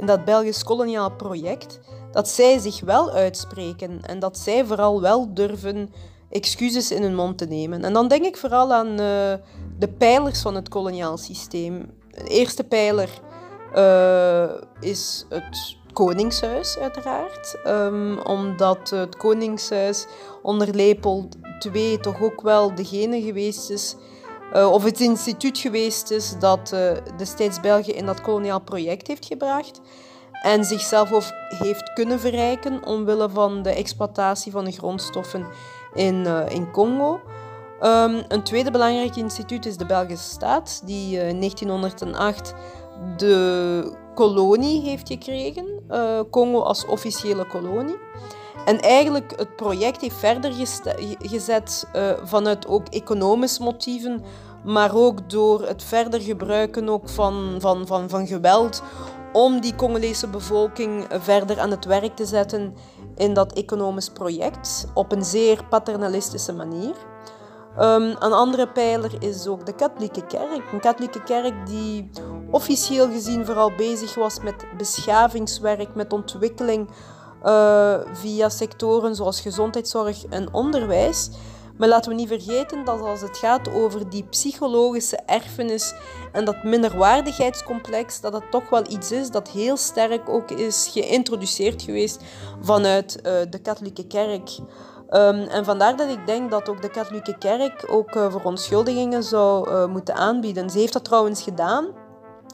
in 0.00 0.06
dat 0.06 0.24
Belgisch 0.24 0.64
koloniaal 0.64 1.10
project, 1.10 1.80
dat 2.12 2.28
zij 2.28 2.58
zich 2.58 2.80
wel 2.80 3.10
uitspreken 3.10 4.00
en 4.02 4.18
dat 4.18 4.38
zij 4.38 4.64
vooral 4.64 5.00
wel 5.00 5.34
durven 5.34 5.92
excuses 6.30 6.90
in 6.90 7.02
hun 7.02 7.14
mond 7.14 7.38
te 7.38 7.44
nemen. 7.44 7.84
En 7.84 7.92
dan 7.92 8.08
denk 8.08 8.24
ik 8.24 8.36
vooral 8.36 8.72
aan 8.72 8.90
uh, 8.90 8.96
de 9.78 9.88
pijlers 9.98 10.40
van 10.40 10.54
het 10.54 10.68
koloniaal 10.68 11.16
systeem. 11.16 11.90
De 12.10 12.28
eerste 12.28 12.64
pijler 12.64 13.08
uh, 13.74 14.50
is 14.80 15.26
het 15.28 15.76
Koningshuis, 15.92 16.78
uiteraard. 16.78 17.58
Um, 17.66 18.18
omdat 18.18 18.90
het 18.90 19.16
Koningshuis 19.16 20.06
onder 20.42 20.74
Leopold 20.74 21.36
II 21.72 21.98
toch 21.98 22.22
ook 22.22 22.40
wel 22.40 22.74
degene 22.74 23.22
geweest 23.22 23.70
is 23.70 23.96
uh, 24.54 24.72
of 24.72 24.84
het 24.84 25.00
instituut 25.00 25.58
geweest 25.58 26.10
is 26.10 26.38
dat 26.38 26.70
uh, 26.74 26.92
destijds 27.16 27.60
België 27.60 27.92
in 27.92 28.06
dat 28.06 28.20
koloniaal 28.20 28.60
project 28.60 29.06
heeft 29.06 29.26
gebracht 29.26 29.80
en 30.42 30.64
zichzelf 30.64 31.32
heeft 31.48 31.92
kunnen 31.92 32.20
verrijken 32.20 32.86
omwille 32.86 33.28
van 33.28 33.62
de 33.62 33.70
exploitatie 33.70 34.52
van 34.52 34.64
de 34.64 34.70
grondstoffen 34.70 35.46
in, 35.94 36.14
uh, 36.14 36.48
in 36.48 36.70
Congo. 36.70 37.20
Um, 37.82 38.22
een 38.28 38.42
tweede 38.42 38.70
belangrijk 38.70 39.16
instituut 39.16 39.66
is 39.66 39.76
de 39.76 39.86
Belgische 39.86 40.28
staat, 40.28 40.82
die 40.84 41.18
in 41.18 41.38
1908 41.38 42.54
de 43.16 43.92
kolonie 44.14 44.82
heeft 44.82 45.08
gekregen, 45.08 45.66
Congo 46.30 46.60
als 46.60 46.86
officiële 46.86 47.46
kolonie. 47.46 47.96
En 48.64 48.80
eigenlijk 48.80 49.32
het 49.36 49.56
project 49.56 50.00
heeft 50.00 50.16
verder 50.16 50.52
gezet 51.18 51.86
uh, 51.92 52.12
vanuit 52.22 52.66
ook 52.66 52.88
economische 52.88 53.62
motieven, 53.62 54.24
maar 54.64 54.94
ook 54.94 55.30
door 55.30 55.62
het 55.62 55.82
verder 55.82 56.20
gebruiken 56.20 56.88
ook 56.88 57.08
van, 57.08 57.56
van, 57.58 57.86
van, 57.86 58.08
van 58.08 58.26
geweld 58.26 58.82
om 59.32 59.60
die 59.60 59.74
Congolese 59.74 60.28
bevolking 60.28 61.06
verder 61.10 61.60
aan 61.60 61.70
het 61.70 61.84
werk 61.84 62.16
te 62.16 62.26
zetten 62.26 62.74
in 63.16 63.34
dat 63.34 63.52
economisch 63.52 64.10
project 64.10 64.86
op 64.94 65.12
een 65.12 65.24
zeer 65.24 65.64
paternalistische 65.68 66.52
manier. 66.52 66.94
Um, 67.78 68.02
een 68.02 68.32
andere 68.32 68.68
pijler 68.68 69.10
is 69.18 69.46
ook 69.46 69.66
de 69.66 69.74
katholieke 69.74 70.26
kerk. 70.26 70.72
Een 70.72 70.80
katholieke 70.80 71.22
kerk 71.22 71.66
die 71.66 72.10
officieel 72.50 73.10
gezien 73.10 73.46
vooral 73.46 73.72
bezig 73.76 74.14
was 74.14 74.40
met 74.40 74.66
beschavingswerk, 74.76 75.94
met 75.94 76.12
ontwikkeling 76.12 76.88
uh, 77.44 77.94
via 78.12 78.48
sectoren 78.48 79.14
zoals 79.14 79.40
gezondheidszorg 79.40 80.24
en 80.24 80.52
onderwijs. 80.52 81.30
Maar 81.76 81.88
laten 81.88 82.10
we 82.10 82.16
niet 82.16 82.28
vergeten 82.28 82.84
dat 82.84 83.00
als 83.00 83.20
het 83.20 83.36
gaat 83.36 83.72
over 83.72 84.08
die 84.10 84.24
psychologische 84.24 85.18
erfenis 85.26 85.94
en 86.32 86.44
dat 86.44 86.64
minderwaardigheidscomplex, 86.64 88.20
dat 88.20 88.32
het 88.32 88.50
toch 88.50 88.70
wel 88.70 88.82
iets 88.88 89.12
is 89.12 89.30
dat 89.30 89.48
heel 89.48 89.76
sterk 89.76 90.28
ook 90.28 90.50
is 90.50 90.90
geïntroduceerd 90.92 91.82
geweest 91.82 92.22
vanuit 92.60 93.16
uh, 93.16 93.32
de 93.50 93.58
katholieke 93.62 94.06
kerk. 94.06 94.58
Um, 95.10 95.42
en 95.42 95.64
vandaar 95.64 95.96
dat 95.96 96.08
ik 96.08 96.26
denk 96.26 96.50
dat 96.50 96.68
ook 96.68 96.82
de 96.82 96.90
katholieke 96.90 97.38
kerk 97.38 97.86
ook 97.90 98.14
uh, 98.14 98.30
verontschuldigingen 98.30 99.22
zou 99.22 99.86
moeten 99.88 100.14
aanbieden. 100.14 100.70
Ze 100.70 100.78
heeft 100.78 100.92
dat 100.92 101.04
trouwens 101.04 101.42
gedaan 101.42 101.86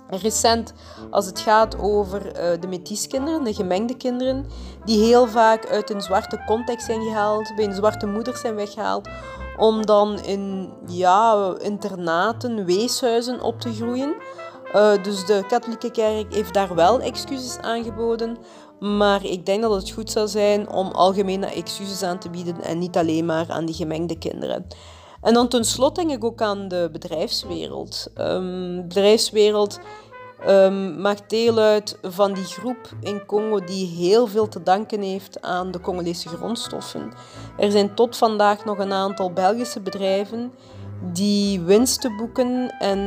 recent 0.08 0.72
als 1.10 1.26
het 1.26 1.40
gaat 1.40 1.78
over 1.78 2.26
uh, 2.26 2.60
de 2.60 2.66
metiskinderen, 2.68 3.44
de 3.44 3.54
gemengde 3.54 3.96
kinderen, 3.96 4.46
die 4.84 5.04
heel 5.04 5.26
vaak 5.26 5.66
uit 5.66 5.90
een 5.90 6.00
zwarte 6.00 6.42
context 6.46 6.86
zijn 6.86 7.02
gehaald, 7.02 7.52
bij 7.56 7.64
een 7.64 7.74
zwarte 7.74 8.06
moeder 8.06 8.36
zijn 8.36 8.54
weggehaald, 8.54 9.08
om 9.56 9.86
dan 9.86 10.20
in 10.20 10.72
ja, 10.86 11.54
internaten, 11.58 12.64
weeshuizen 12.64 13.40
op 13.40 13.60
te 13.60 13.72
groeien. 13.72 14.14
Uh, 14.74 15.02
dus 15.02 15.26
de 15.26 15.44
katholieke 15.48 15.90
kerk 15.90 16.34
heeft 16.34 16.54
daar 16.54 16.74
wel 16.74 17.00
excuses 17.00 17.58
aangeboden. 17.58 18.36
Maar 18.80 19.24
ik 19.24 19.46
denk 19.46 19.62
dat 19.62 19.74
het 19.74 19.90
goed 19.90 20.10
zou 20.10 20.28
zijn 20.28 20.70
om 20.70 20.90
algemene 20.90 21.46
excuses 21.46 22.02
aan 22.02 22.18
te 22.18 22.30
bieden 22.30 22.62
en 22.62 22.78
niet 22.78 22.96
alleen 22.96 23.24
maar 23.24 23.46
aan 23.48 23.64
die 23.64 23.74
gemengde 23.74 24.18
kinderen. 24.18 24.66
En 25.20 25.34
dan 25.34 25.48
tenslotte 25.48 26.00
denk 26.00 26.12
ik 26.12 26.24
ook 26.24 26.42
aan 26.42 26.68
de 26.68 26.88
bedrijfswereld. 26.92 28.10
De 28.14 28.84
bedrijfswereld 28.88 29.80
um, 30.48 31.00
maakt 31.00 31.30
deel 31.30 31.58
uit 31.58 31.98
van 32.02 32.32
die 32.32 32.44
groep 32.44 32.90
in 33.00 33.26
Congo 33.26 33.64
die 33.64 33.86
heel 33.86 34.26
veel 34.26 34.48
te 34.48 34.62
danken 34.62 35.00
heeft 35.00 35.42
aan 35.42 35.70
de 35.70 35.80
Congolese 35.80 36.28
grondstoffen. 36.28 37.12
Er 37.58 37.70
zijn 37.70 37.94
tot 37.94 38.16
vandaag 38.16 38.64
nog 38.64 38.78
een 38.78 38.92
aantal 38.92 39.32
Belgische 39.32 39.80
bedrijven 39.80 40.52
die 41.12 41.60
winsten 41.60 42.16
boeken 42.16 42.74
en 42.78 42.98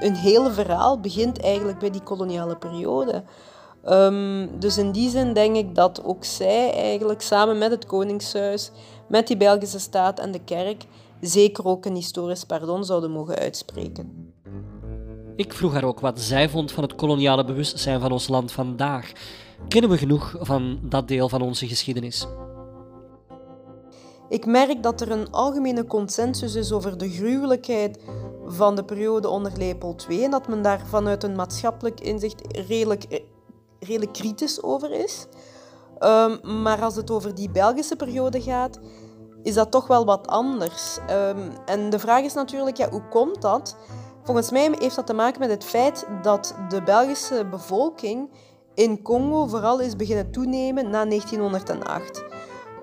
een 0.00 0.14
hele 0.14 0.50
verhaal 0.50 1.00
begint 1.00 1.40
eigenlijk 1.40 1.78
bij 1.78 1.90
die 1.90 2.02
koloniale 2.02 2.56
periode. 2.56 3.22
Um, 3.88 4.58
dus 4.58 4.78
in 4.78 4.92
die 4.92 5.10
zin 5.10 5.32
denk 5.32 5.56
ik 5.56 5.74
dat 5.74 6.04
ook 6.04 6.24
zij 6.24 6.72
eigenlijk 6.72 7.22
samen 7.22 7.58
met 7.58 7.70
het 7.70 7.86
Koningshuis, 7.86 8.70
met 9.06 9.26
die 9.26 9.36
Belgische 9.36 9.78
staat 9.78 10.18
en 10.18 10.32
de 10.32 10.44
kerk 10.44 10.84
zeker 11.22 11.64
ook 11.64 11.84
een 11.84 11.94
historisch 11.94 12.44
pardon 12.44 12.84
zouden 12.84 13.10
mogen 13.10 13.36
uitspreken. 13.36 14.34
Ik 15.36 15.52
vroeg 15.52 15.72
haar 15.72 15.84
ook 15.84 16.00
wat 16.00 16.20
zij 16.20 16.48
vond 16.48 16.72
van 16.72 16.82
het 16.82 16.94
koloniale 16.94 17.44
bewustzijn 17.44 18.00
van 18.00 18.12
ons 18.12 18.28
land 18.28 18.52
vandaag. 18.52 19.12
Kennen 19.68 19.90
we 19.90 19.98
genoeg 19.98 20.36
van 20.40 20.78
dat 20.82 21.08
deel 21.08 21.28
van 21.28 21.42
onze 21.42 21.66
geschiedenis? 21.66 22.26
Ik 24.28 24.46
merk 24.46 24.82
dat 24.82 25.00
er 25.00 25.10
een 25.10 25.30
algemene 25.30 25.84
consensus 25.84 26.54
is 26.54 26.72
over 26.72 26.98
de 26.98 27.10
gruwelijkheid 27.10 27.98
van 28.46 28.74
de 28.74 28.84
periode 28.84 29.28
onder 29.28 29.52
Leopold 29.56 30.06
II 30.08 30.24
en 30.24 30.30
dat 30.30 30.48
men 30.48 30.62
daar 30.62 30.86
vanuit 30.86 31.22
een 31.22 31.36
maatschappelijk 31.36 32.00
inzicht 32.00 32.56
redelijk, 32.68 33.22
redelijk 33.78 34.12
kritisch 34.12 34.62
over 34.62 34.90
is. 34.90 35.26
Um, 36.00 36.62
maar 36.62 36.82
als 36.82 36.96
het 36.96 37.10
over 37.10 37.34
die 37.34 37.50
Belgische 37.50 37.96
periode 37.96 38.42
gaat, 38.42 38.80
is 39.42 39.54
dat 39.54 39.70
toch 39.70 39.86
wel 39.86 40.04
wat 40.04 40.26
anders. 40.26 40.98
Um, 41.10 41.52
en 41.66 41.90
de 41.90 41.98
vraag 41.98 42.22
is 42.22 42.34
natuurlijk, 42.34 42.76
ja, 42.76 42.90
hoe 42.90 43.08
komt 43.08 43.42
dat? 43.42 43.76
Volgens 44.22 44.50
mij 44.50 44.74
heeft 44.78 44.96
dat 44.96 45.06
te 45.06 45.14
maken 45.14 45.40
met 45.40 45.50
het 45.50 45.64
feit 45.64 46.06
dat 46.22 46.54
de 46.68 46.82
Belgische 46.82 47.46
bevolking 47.50 48.30
in 48.74 49.02
Congo 49.02 49.46
vooral 49.46 49.80
is 49.80 49.96
beginnen 49.96 50.30
toenemen 50.30 50.90
na 50.90 51.04
1908. 51.04 52.24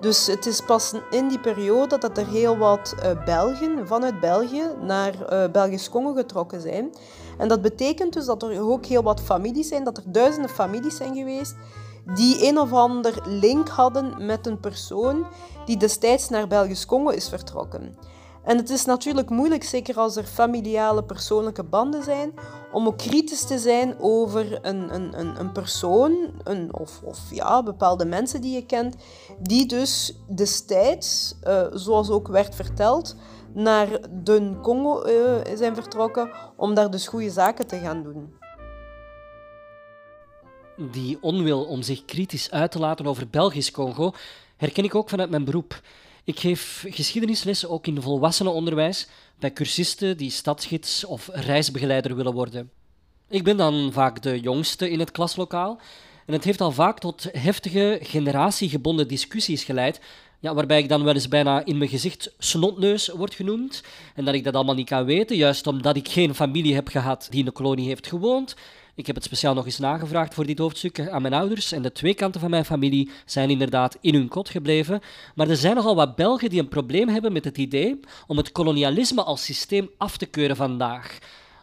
Dus 0.00 0.26
het 0.26 0.46
is 0.46 0.60
pas 0.60 0.94
in 1.10 1.28
die 1.28 1.40
periode 1.40 1.98
dat 1.98 2.18
er 2.18 2.26
heel 2.26 2.56
wat 2.56 2.94
uh, 2.96 3.24
Belgen 3.24 3.86
vanuit 3.86 4.20
België 4.20 4.64
naar 4.80 5.14
uh, 5.32 5.50
Belgisch-Congo 5.50 6.12
getrokken 6.12 6.60
zijn. 6.60 6.94
En 7.38 7.48
dat 7.48 7.62
betekent 7.62 8.12
dus 8.12 8.24
dat 8.24 8.42
er 8.42 8.60
ook 8.60 8.86
heel 8.86 9.02
wat 9.02 9.20
families 9.20 9.68
zijn, 9.68 9.84
dat 9.84 9.96
er 9.96 10.02
duizenden 10.06 10.50
families 10.50 10.96
zijn 10.96 11.14
geweest 11.14 11.54
die 12.14 12.48
een 12.48 12.58
of 12.58 12.72
ander 12.72 13.22
link 13.26 13.68
hadden 13.68 14.26
met 14.26 14.46
een 14.46 14.60
persoon 14.60 15.26
die 15.64 15.76
destijds 15.76 16.28
naar 16.28 16.46
Belgisch-Congo 16.46 17.10
is 17.10 17.28
vertrokken. 17.28 17.96
En 18.44 18.56
het 18.56 18.70
is 18.70 18.84
natuurlijk 18.84 19.30
moeilijk, 19.30 19.64
zeker 19.64 19.96
als 19.96 20.16
er 20.16 20.24
familiale 20.24 21.04
persoonlijke 21.04 21.64
banden 21.64 22.02
zijn, 22.02 22.32
om 22.72 22.86
ook 22.86 22.98
kritisch 22.98 23.46
te 23.46 23.58
zijn 23.58 23.94
over 24.00 24.58
een, 24.62 24.94
een, 24.94 25.40
een, 25.40 25.52
persoon 25.52 26.30
een, 26.42 26.74
of, 26.74 27.00
of 27.04 27.18
ja, 27.30 27.62
bepaalde 27.62 28.04
mensen 28.04 28.40
die 28.40 28.54
je 28.54 28.66
kent, 28.66 28.96
die 29.38 29.66
dus 29.66 30.18
destijds, 30.34 31.34
uh, 31.44 31.62
zoals 31.72 32.10
ook 32.10 32.28
werd 32.28 32.54
verteld, 32.54 33.16
naar 33.54 33.88
de 34.10 34.58
Congo 34.62 35.06
uh, 35.06 35.56
zijn 35.56 35.74
vertrokken 35.74 36.30
om 36.56 36.74
daar 36.74 36.90
dus 36.90 37.08
goede 37.08 37.30
zaken 37.30 37.66
te 37.66 37.78
gaan 37.78 38.02
doen. 38.02 38.39
Die 40.80 41.18
onwil 41.20 41.64
om 41.64 41.82
zich 41.82 42.04
kritisch 42.04 42.50
uit 42.50 42.70
te 42.70 42.78
laten 42.78 43.06
over 43.06 43.28
Belgisch-Congo 43.28 44.12
herken 44.56 44.84
ik 44.84 44.94
ook 44.94 45.08
vanuit 45.08 45.30
mijn 45.30 45.44
beroep. 45.44 45.80
Ik 46.24 46.40
geef 46.40 46.84
geschiedenislessen 46.88 47.70
ook 47.70 47.86
in 47.86 48.02
volwassenenonderwijs 48.02 49.06
bij 49.38 49.52
cursisten 49.52 50.16
die 50.16 50.30
stadsgids 50.30 51.04
of 51.04 51.28
reisbegeleider 51.32 52.16
willen 52.16 52.32
worden. 52.32 52.70
Ik 53.28 53.44
ben 53.44 53.56
dan 53.56 53.92
vaak 53.92 54.22
de 54.22 54.40
jongste 54.40 54.90
in 54.90 54.98
het 54.98 55.10
klaslokaal 55.10 55.80
en 56.26 56.32
het 56.32 56.44
heeft 56.44 56.60
al 56.60 56.72
vaak 56.72 56.98
tot 56.98 57.28
heftige 57.32 57.98
generatiegebonden 58.02 59.08
discussies 59.08 59.64
geleid, 59.64 60.00
ja, 60.38 60.54
waarbij 60.54 60.78
ik 60.78 60.88
dan 60.88 61.04
wel 61.04 61.14
eens 61.14 61.28
bijna 61.28 61.64
in 61.64 61.78
mijn 61.78 61.90
gezicht 61.90 62.34
snotneus 62.38 63.08
word 63.08 63.34
genoemd 63.34 63.82
en 64.14 64.24
dat 64.24 64.34
ik 64.34 64.44
dat 64.44 64.54
allemaal 64.54 64.74
niet 64.74 64.88
kan 64.88 65.04
weten, 65.04 65.36
juist 65.36 65.66
omdat 65.66 65.96
ik 65.96 66.08
geen 66.08 66.34
familie 66.34 66.74
heb 66.74 66.88
gehad 66.88 67.26
die 67.30 67.38
in 67.38 67.44
de 67.44 67.50
kolonie 67.50 67.88
heeft 67.88 68.06
gewoond 68.06 68.56
ik 68.94 69.06
heb 69.06 69.14
het 69.14 69.24
speciaal 69.24 69.54
nog 69.54 69.64
eens 69.64 69.78
nagevraagd 69.78 70.34
voor 70.34 70.46
dit 70.46 70.58
hoofdstuk 70.58 71.08
aan 71.08 71.22
mijn 71.22 71.34
ouders. 71.34 71.72
En 71.72 71.82
de 71.82 71.92
twee 71.92 72.14
kanten 72.14 72.40
van 72.40 72.50
mijn 72.50 72.64
familie 72.64 73.10
zijn 73.24 73.50
inderdaad 73.50 73.96
in 74.00 74.14
hun 74.14 74.28
kot 74.28 74.48
gebleven. 74.48 75.00
Maar 75.34 75.48
er 75.48 75.56
zijn 75.56 75.74
nogal 75.74 75.94
wat 75.94 76.16
Belgen 76.16 76.50
die 76.50 76.60
een 76.60 76.68
probleem 76.68 77.08
hebben 77.08 77.32
met 77.32 77.44
het 77.44 77.58
idee 77.58 78.00
om 78.26 78.36
het 78.36 78.52
kolonialisme 78.52 79.22
als 79.22 79.44
systeem 79.44 79.90
af 79.96 80.16
te 80.16 80.26
keuren 80.26 80.56
vandaag 80.56 81.18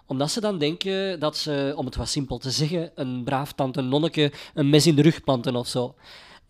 omdat 0.07 0.31
ze 0.31 0.41
dan 0.41 0.57
denken 0.57 1.19
dat 1.19 1.37
ze, 1.37 1.73
om 1.75 1.85
het 1.85 1.95
wat 1.95 2.09
simpel 2.09 2.37
te 2.37 2.51
zeggen, 2.51 2.91
een 2.95 3.23
braaf 3.23 3.53
tante 3.53 3.81
nonneke 3.81 4.31
een 4.53 4.69
mes 4.69 4.87
in 4.87 4.95
de 4.95 5.01
rug 5.01 5.23
planten 5.23 5.55
of 5.55 5.67
zo. 5.67 5.95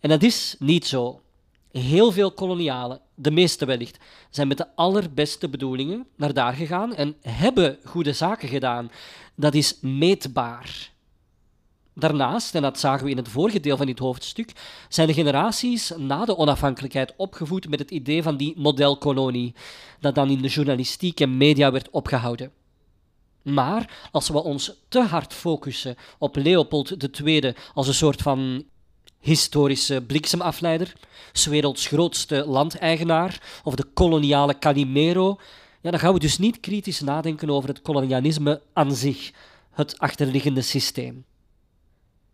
En 0.00 0.08
dat 0.08 0.22
is 0.22 0.56
niet 0.58 0.86
zo. 0.86 1.20
Heel 1.70 2.12
veel 2.12 2.32
kolonialen, 2.32 3.00
de 3.14 3.30
meeste 3.30 3.64
wellicht, 3.64 3.98
zijn 4.30 4.48
met 4.48 4.56
de 4.56 4.74
allerbeste 4.74 5.48
bedoelingen 5.48 6.06
naar 6.16 6.34
daar 6.34 6.52
gegaan 6.52 6.94
en 6.94 7.16
hebben 7.20 7.78
goede 7.84 8.12
zaken 8.12 8.48
gedaan. 8.48 8.90
Dat 9.34 9.54
is 9.54 9.78
meetbaar. 9.80 10.90
Daarnaast, 11.94 12.54
en 12.54 12.62
dat 12.62 12.78
zagen 12.78 13.04
we 13.04 13.10
in 13.10 13.16
het 13.16 13.28
vorige 13.28 13.60
deel 13.60 13.76
van 13.76 13.86
dit 13.86 13.98
hoofdstuk, 13.98 14.52
zijn 14.88 15.06
de 15.06 15.14
generaties 15.14 15.92
na 15.96 16.24
de 16.24 16.36
onafhankelijkheid 16.36 17.14
opgevoed 17.16 17.68
met 17.68 17.78
het 17.78 17.90
idee 17.90 18.22
van 18.22 18.36
die 18.36 18.54
modelkolonie, 18.56 19.54
dat 20.00 20.14
dan 20.14 20.30
in 20.30 20.42
de 20.42 20.48
journalistiek 20.48 21.20
en 21.20 21.36
media 21.36 21.72
werd 21.72 21.90
opgehouden. 21.90 22.52
Maar 23.42 24.08
als 24.12 24.28
we 24.28 24.42
ons 24.42 24.72
te 24.88 25.00
hard 25.00 25.34
focussen 25.34 25.96
op 26.18 26.36
Leopold 26.36 27.18
II 27.20 27.54
als 27.74 27.88
een 27.88 27.94
soort 27.94 28.22
van 28.22 28.64
historische 29.20 30.02
bliksemafleider, 30.02 30.92
's 31.32 31.46
werelds 31.46 31.86
grootste 31.86 32.44
landeigenaar 32.46 33.60
of 33.64 33.74
de 33.74 33.84
koloniale 33.94 34.58
Calimero, 34.58 35.38
ja, 35.80 35.90
dan 35.90 36.00
gaan 36.00 36.12
we 36.12 36.18
dus 36.18 36.38
niet 36.38 36.60
kritisch 36.60 37.00
nadenken 37.00 37.50
over 37.50 37.68
het 37.68 37.82
kolonialisme 37.82 38.62
aan 38.72 38.94
zich, 38.94 39.30
het 39.72 39.98
achterliggende 39.98 40.62
systeem. 40.62 41.24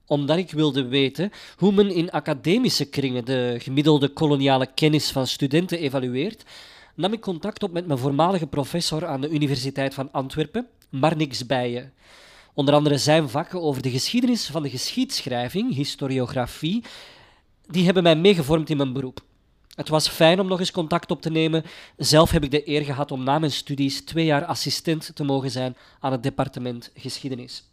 Omdat 0.07 0.37
ik 0.37 0.51
wilde 0.51 0.85
weten 0.85 1.31
hoe 1.57 1.73
men 1.73 1.91
in 1.91 2.11
academische 2.11 2.85
kringen 2.85 3.25
de 3.25 3.57
gemiddelde 3.59 4.09
koloniale 4.09 4.69
kennis 4.75 5.11
van 5.11 5.27
studenten 5.27 5.79
evalueert, 5.79 6.45
nam 6.95 7.13
ik 7.13 7.21
contact 7.21 7.63
op 7.63 7.73
met 7.73 7.87
mijn 7.87 7.99
voormalige 7.99 8.47
professor 8.47 9.07
aan 9.07 9.21
de 9.21 9.29
Universiteit 9.29 9.95
van 9.95 10.13
Antwerpen, 10.13 10.67
Marnix 10.91 11.47
Bijen. 11.47 11.93
Onder 12.55 12.75
andere 12.75 12.99
zijn 12.99 13.29
vakken 13.29 13.63
over 13.63 13.83
de 13.83 13.91
geschiedenis 13.91 14.47
van 14.47 14.63
de 14.63 14.71
geschiedschrijving, 14.71 15.75
historiografie, 15.75 16.85
die 17.67 17.85
hebben 17.85 18.03
mij 18.03 18.17
meegevormd 18.17 18.71
in 18.71 18.77
mijn 18.77 18.93
beroep. 18.93 19.21
Het 19.75 19.89
was 19.89 20.09
fijn 20.09 20.41
om 20.41 20.47
nog 20.47 20.59
eens 20.59 20.71
contact 20.71 21.11
op 21.11 21.23
te 21.23 21.31
nemen. 21.31 21.65
Zelf 21.97 22.31
heb 22.31 22.45
ik 22.45 22.51
de 22.51 22.69
eer 22.69 22.85
gehad 22.85 23.11
om 23.13 23.25
na 23.25 23.39
mijn 23.39 23.53
studies 23.53 24.05
twee 24.05 24.25
jaar 24.25 24.45
assistent 24.45 25.11
te 25.15 25.25
mogen 25.25 25.51
zijn 25.51 25.77
aan 26.01 26.13
het 26.13 26.23
departement 26.23 26.91
geschiedenis. 26.95 27.71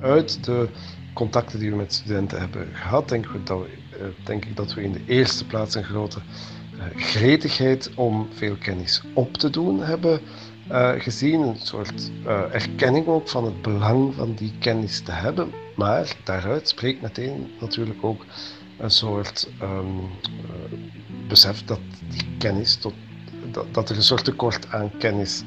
Uit 0.00 0.44
de 0.44 0.68
contacten 1.14 1.58
die 1.58 1.70
we 1.70 1.76
met 1.76 1.92
studenten 1.92 2.38
hebben 2.38 2.68
gehad, 2.74 3.08
denk, 3.08 3.46
dat 3.46 3.66
eh, 3.66 4.06
denk 4.24 4.44
ik 4.44 4.56
dat 4.56 4.74
we 4.74 4.82
in 4.82 4.92
de 4.92 5.02
eerste 5.06 5.46
plaats 5.46 5.74
een 5.74 5.84
grote 5.84 6.20
gretigheid 6.96 7.90
om 7.94 8.28
veel 8.32 8.56
kennis 8.56 9.02
op 9.14 9.36
te 9.36 9.50
doen 9.50 9.82
hebben 9.82 10.20
uh, 10.70 10.90
gezien. 10.98 11.40
Een 11.40 11.56
soort 11.62 12.10
uh, 12.26 12.54
erkenning 12.54 13.06
ook 13.06 13.28
van 13.28 13.44
het 13.44 13.62
belang 13.62 14.14
van 14.14 14.34
die 14.34 14.52
kennis 14.58 15.00
te 15.00 15.12
hebben. 15.12 15.50
Maar 15.76 16.16
daaruit 16.24 16.68
spreekt 16.68 17.02
meteen 17.02 17.50
natuurlijk 17.60 18.04
ook 18.04 18.24
een 18.78 18.90
soort 18.90 19.48
um, 19.62 20.00
besef 21.28 21.64
dat 21.64 21.80
die 22.08 22.26
kennis, 22.38 22.76
tot, 22.76 22.94
dat, 23.50 23.74
dat, 23.74 23.90
er 23.90 23.96
een 23.96 24.02
soort 24.02 24.24
tekort 24.24 24.72
aan 24.72 24.90
kennis 24.98 25.42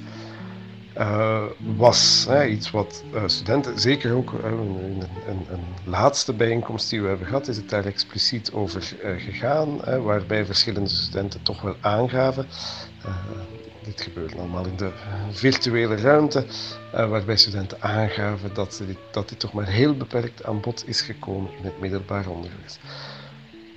uh, 0.98 1.44
was. 1.76 2.26
Hè, 2.30 2.46
iets 2.46 2.72
wat 2.72 3.04
studenten, 3.26 3.80
zeker 3.80 4.14
ook 4.14 4.34
in 4.34 5.04
een, 5.28 5.64
laatste 5.84 6.34
bijeenkomst 6.34 6.90
die 6.90 7.02
we 7.02 7.08
hebben 7.08 7.28
gehad, 7.28 7.48
is 7.48 7.58
het 7.58 7.70
daar 7.70 7.86
expliciet 7.86 8.52
over 8.54 8.96
gegaan, 9.18 9.80
hè, 9.84 10.02
waarbij 10.02 10.46
verschillende 10.46 10.90
studenten 10.90 11.42
toch 11.42 11.62
wel 11.62 11.76
aangaven 11.82 12.48
dit 13.86 14.02
gebeurt 14.02 14.38
allemaal 14.38 14.66
in 14.66 14.76
de 14.76 14.92
virtuele 15.32 15.96
ruimte, 15.96 16.46
waarbij 16.92 17.38
studenten 17.38 17.82
aangaven 17.82 18.54
dat 18.54 18.82
dit, 18.88 18.98
dat 19.12 19.30
dit 19.30 19.40
toch 19.40 19.54
maar 19.54 19.68
heel 19.68 19.98
beperkt 19.98 20.44
aan 20.44 20.60
bod 20.60 20.84
is 20.88 21.02
gekomen 21.02 21.52
in 21.58 21.64
het 21.64 21.80
middelbaar 21.80 22.28
onderwijs. 22.28 22.80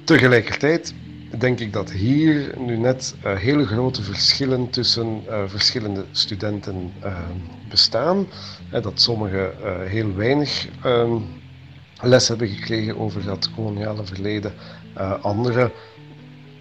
Tegelijkertijd 0.04 0.94
denk 1.38 1.61
ik 1.61 1.73
dat 1.73 1.91
hier 1.91 2.55
nu 2.59 2.77
net 2.77 3.14
uh, 3.25 3.37
hele 3.37 3.67
grote 3.67 4.03
verschillen 4.03 4.71
tussen 4.71 5.23
uh, 5.29 5.43
verschillende 5.47 6.05
studenten 6.11 6.93
bestaan. 7.69 8.27
dat 8.71 9.01
sommigen 9.01 9.53
heel 9.88 10.14
weinig 10.14 10.69
ehm, 10.83 11.17
les 12.01 12.29
hebben 12.29 12.49
gekregen 12.49 12.99
over 12.99 13.25
dat 13.25 13.51
koloniale 13.55 14.05
verleden, 14.05 14.53
anderen 15.21 15.71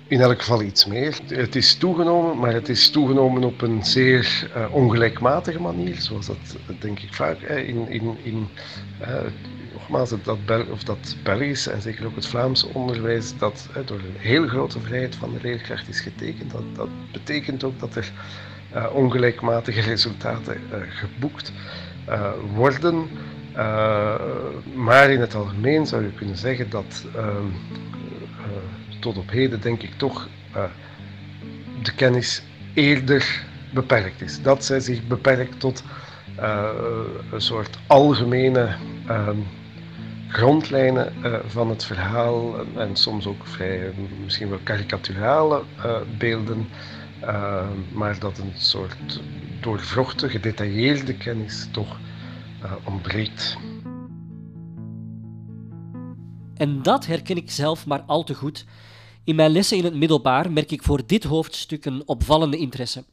in 0.07 0.21
elk 0.21 0.39
geval 0.39 0.61
iets 0.61 0.85
meer. 0.85 1.19
Het 1.27 1.55
is 1.55 1.75
toegenomen, 1.75 2.37
maar 2.37 2.53
het 2.53 2.69
is 2.69 2.89
toegenomen 2.89 3.43
op 3.43 3.61
een 3.61 3.85
zeer 3.85 4.51
ongelijkmatige 4.71 5.61
manier, 5.61 5.95
zoals 5.95 6.25
dat 6.25 6.57
denk 6.79 6.99
ik 6.99 7.13
vaak 7.13 7.39
in, 7.41 7.89
in, 7.89 8.17
in 8.23 8.47
nogmaals, 9.77 10.13
dat, 10.23 10.45
Bel 10.45 10.65
of 10.71 10.83
dat 10.83 11.15
Belgische 11.23 11.71
en 11.71 11.81
zeker 11.81 12.05
ook 12.05 12.15
het 12.15 12.25
Vlaamse 12.25 12.67
onderwijs, 12.73 13.37
dat 13.37 13.69
door 13.85 13.97
een 13.97 14.15
heel 14.17 14.47
grote 14.47 14.79
vrijheid 14.79 15.15
van 15.15 15.33
de 15.33 15.39
leerkracht 15.41 15.87
is 15.87 15.99
getekend. 15.99 16.51
Dat, 16.51 16.63
dat 16.75 16.89
betekent 17.11 17.63
ook 17.63 17.79
dat 17.79 17.95
er 17.95 18.11
ongelijkmatige 18.93 19.81
resultaten 19.81 20.61
geboekt 20.89 21.51
worden. 22.53 23.09
maar 24.73 25.09
in 25.09 25.19
het 25.19 25.35
algemeen 25.35 25.85
zou 25.85 26.03
je 26.03 26.11
kunnen 26.11 26.37
zeggen 26.37 26.69
dat 26.69 27.05
ehm, 27.15 27.47
tot 28.99 29.17
op 29.17 29.29
heden 29.29 29.61
denk 29.61 29.81
ik 29.81 29.93
toch 29.97 30.27
de 31.81 31.93
kennis 31.95 32.43
eerder 32.73 33.43
beperkt 33.73 34.21
is. 34.21 34.41
Dat 34.41 34.65
zij 34.65 34.79
zich 34.79 35.07
beperkt 35.07 35.59
tot 35.59 35.83
een 37.31 37.41
soort 37.41 37.77
algemene 37.87 38.75
uh, 39.09 39.29
grondlijnen 40.27 41.13
van 41.47 41.69
het 41.69 41.85
verhaal 41.85 42.59
en 42.75 42.95
soms 42.95 43.25
ook 43.25 43.45
vrij 43.47 43.93
misschien 44.23 44.49
wel 44.49 44.59
karikaturale 44.63 45.63
beelden, 46.17 46.67
maar 47.93 48.19
dat 48.19 48.37
een 48.37 48.53
soort 48.55 49.21
doorvrochte, 49.61 50.29
gedetailleerde 50.29 51.17
kennis 51.17 51.67
toch 51.71 51.99
ontbreekt. 52.83 53.57
En 56.55 56.81
dat 56.81 57.05
herken 57.05 57.35
ik 57.37 57.51
zelf 57.51 57.85
maar 57.85 58.01
al 58.01 58.23
te 58.23 58.33
goed. 58.33 58.65
In 59.23 59.35
mijn 59.35 59.51
lessen 59.51 59.77
in 59.77 59.83
het 59.83 59.95
middelbaar 59.95 60.51
merk 60.51 60.71
ik 60.71 60.83
voor 60.83 61.01
dit 61.05 61.23
hoofdstuk 61.23 61.85
een 61.85 62.03
opvallende 62.05 62.57
interesse. 62.57 63.03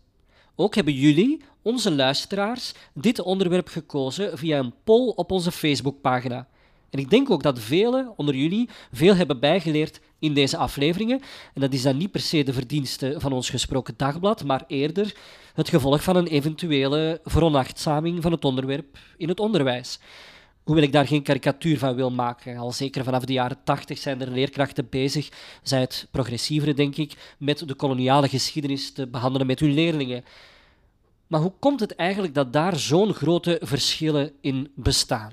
Ook 0.57 0.75
hebben 0.75 0.95
jullie, 0.95 1.43
onze 1.63 1.95
luisteraars, 1.95 2.75
dit 2.95 3.21
onderwerp 3.21 3.69
gekozen 3.69 4.39
via 4.39 4.59
een 4.59 4.75
poll 4.85 5.13
op 5.17 5.31
onze 5.31 5.53
Facebookpagina. 5.53 6.47
En 6.95 7.01
ik 7.01 7.11
denk 7.11 7.31
ook 7.31 7.43
dat 7.43 7.59
velen 7.59 8.13
onder 8.17 8.35
jullie 8.35 8.69
veel 8.93 9.15
hebben 9.15 9.41
bijgeleerd 9.41 10.01
in 10.19 10.35
deze 10.35 10.57
afleveringen. 10.57 11.21
En 11.55 11.61
dat 11.61 11.73
is 11.73 11.83
dan 11.83 11.97
niet 11.97 12.11
per 12.11 12.21
se 12.21 12.43
de 12.43 12.53
verdienste 12.53 13.15
van 13.19 13.33
ons 13.33 13.51
gesproken 13.51 13.95
dagblad, 13.97 14.45
maar 14.45 14.65
eerder 14.67 15.17
het 15.55 15.69
gevolg 15.69 16.03
van 16.03 16.17
een 16.17 16.27
eventuele 16.27 17.21
veronachtzaming 17.25 18.23
van 18.23 18.33
het 18.33 18.45
onderwerp 18.45 18.99
in 19.17 19.29
het 19.29 19.41
onderwijs. 19.41 19.99
Hoewel 20.65 20.85
ik 20.85 20.93
daar 20.93 21.07
geen 21.07 21.23
karikatuur 21.23 21.79
van 21.79 21.95
wil 21.95 22.11
maken. 22.11 22.57
Al 22.57 22.73
zeker 22.73 23.05
vanaf 23.05 23.25
de 23.25 23.33
jaren 23.33 23.59
tachtig 23.65 23.99
zijn 23.99 24.21
er 24.21 24.31
leerkrachten 24.31 24.87
bezig, 24.91 25.29
zij 25.63 25.81
het 25.81 26.09
progressievere 26.11 26.75
denk 26.75 26.97
ik, 26.97 27.35
met 27.39 27.69
de 27.69 27.75
koloniale 27.75 28.29
geschiedenis 28.29 28.93
te 28.93 29.07
behandelen 29.07 29.47
met 29.47 29.61
hun 29.61 29.75
leerlingen. 29.75 30.25
Maar 31.27 31.41
hoe 31.41 31.53
komt 31.59 31.81
het 31.81 31.95
eigenlijk 31.95 32.35
dat 32.35 32.53
daar 32.53 32.79
zo'n 32.79 33.15
grote 33.15 33.61
verschillen 33.63 34.33
in 34.41 34.71
bestaan? 34.75 35.33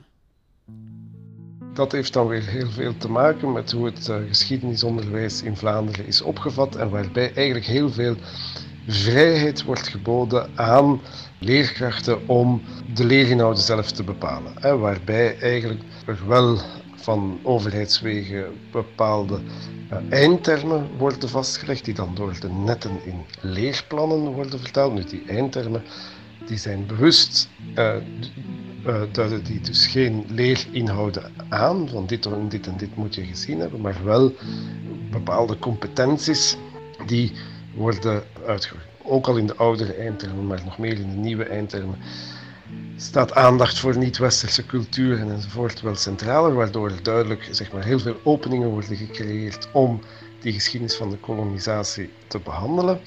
Dat 1.82 1.92
heeft 1.92 2.14
dan 2.14 2.28
weer 2.28 2.48
heel 2.48 2.70
veel 2.70 2.98
te 2.98 3.10
maken 3.10 3.52
met 3.52 3.72
hoe 3.72 3.86
het 3.86 4.08
uh, 4.08 4.16
geschiedenisonderwijs 4.28 5.42
in 5.42 5.58
Vlaanderen 5.58 6.06
is 6.06 6.22
opgevat 6.22 6.76
en 6.76 6.90
waarbij 6.90 7.34
eigenlijk 7.34 7.66
heel 7.66 7.92
veel 7.92 8.16
vrijheid 8.88 9.64
wordt 9.64 9.88
geboden 9.88 10.50
aan 10.56 11.02
leerkrachten 11.40 12.28
om 12.28 12.62
de 12.94 13.06
leerinhouden 13.06 13.64
zelf 13.64 13.92
te 13.92 14.04
bepalen. 14.04 14.54
Hè, 14.60 14.78
waarbij 14.78 15.40
eigenlijk 15.40 15.82
er 16.06 16.18
wel 16.28 16.58
van 16.96 17.40
overheidswegen 17.44 18.46
bepaalde 18.72 19.40
uh, 19.92 19.98
eindtermen 20.10 20.90
worden 20.98 21.30
vastgelegd, 21.30 21.86
die 21.86 21.94
dan 21.94 22.16
door 22.16 22.40
de 22.40 22.50
netten 22.50 23.00
in 23.06 23.26
leerplannen 23.40 24.32
worden 24.32 24.60
vertaald. 24.60 24.94
Nu, 24.94 25.04
die 25.04 25.24
eindtermen 25.28 25.84
die 26.46 26.58
zijn 26.58 26.86
bewust, 26.86 27.50
uh, 27.76 27.96
uh, 28.86 29.02
duiden 29.12 29.44
die 29.44 29.62
dus 29.62 29.88
geen 29.88 30.26
leerinhouden 30.30 31.32
aan, 31.50 31.90
van 31.90 32.08
dit 32.08 32.26
en 32.26 32.50
dit 32.50 32.68
en 32.68 32.78
dit 32.78 32.96
moet 32.96 33.16
je 33.16 33.26
gezien 33.26 33.60
hebben, 33.60 33.82
maar 33.82 34.04
wel 34.04 34.34
bepaalde 35.12 35.60
competenties 35.60 36.58
die 37.06 37.32
worden 37.76 38.24
uitgevoerd 38.46 38.90
ook 39.04 39.28
al 39.28 39.38
in 39.38 39.48
de 39.48 39.56
oudere 39.56 39.94
eindtermen, 39.94 40.48
maar 40.48 40.62
nog 40.66 40.78
meer 40.78 41.00
in 41.00 41.10
de 41.10 41.16
nieuwe 41.16 41.44
eindtermen, 41.44 41.98
staat 42.96 43.34
aandacht 43.34 43.80
voor 43.80 43.98
niet-westerse 43.98 44.66
culturen 44.66 45.32
enzovoort 45.32 45.82
wel 45.82 45.96
centraler, 45.96 46.54
waardoor 46.54 46.90
er 46.90 47.04
duidelijk 47.04 47.48
zeg 47.52 47.72
maar, 47.72 47.84
heel 47.84 48.00
veel 48.00 48.20
openingen 48.24 48.70
worden 48.70 48.96
gecreëerd 48.96 49.68
om 49.74 50.02
die 50.40 50.54
geschiedenis 50.54 50.96
van 50.96 51.10
de 51.10 51.18
kolonisatie 51.18 52.10
te 52.28 52.40
behandelen. 52.40 53.00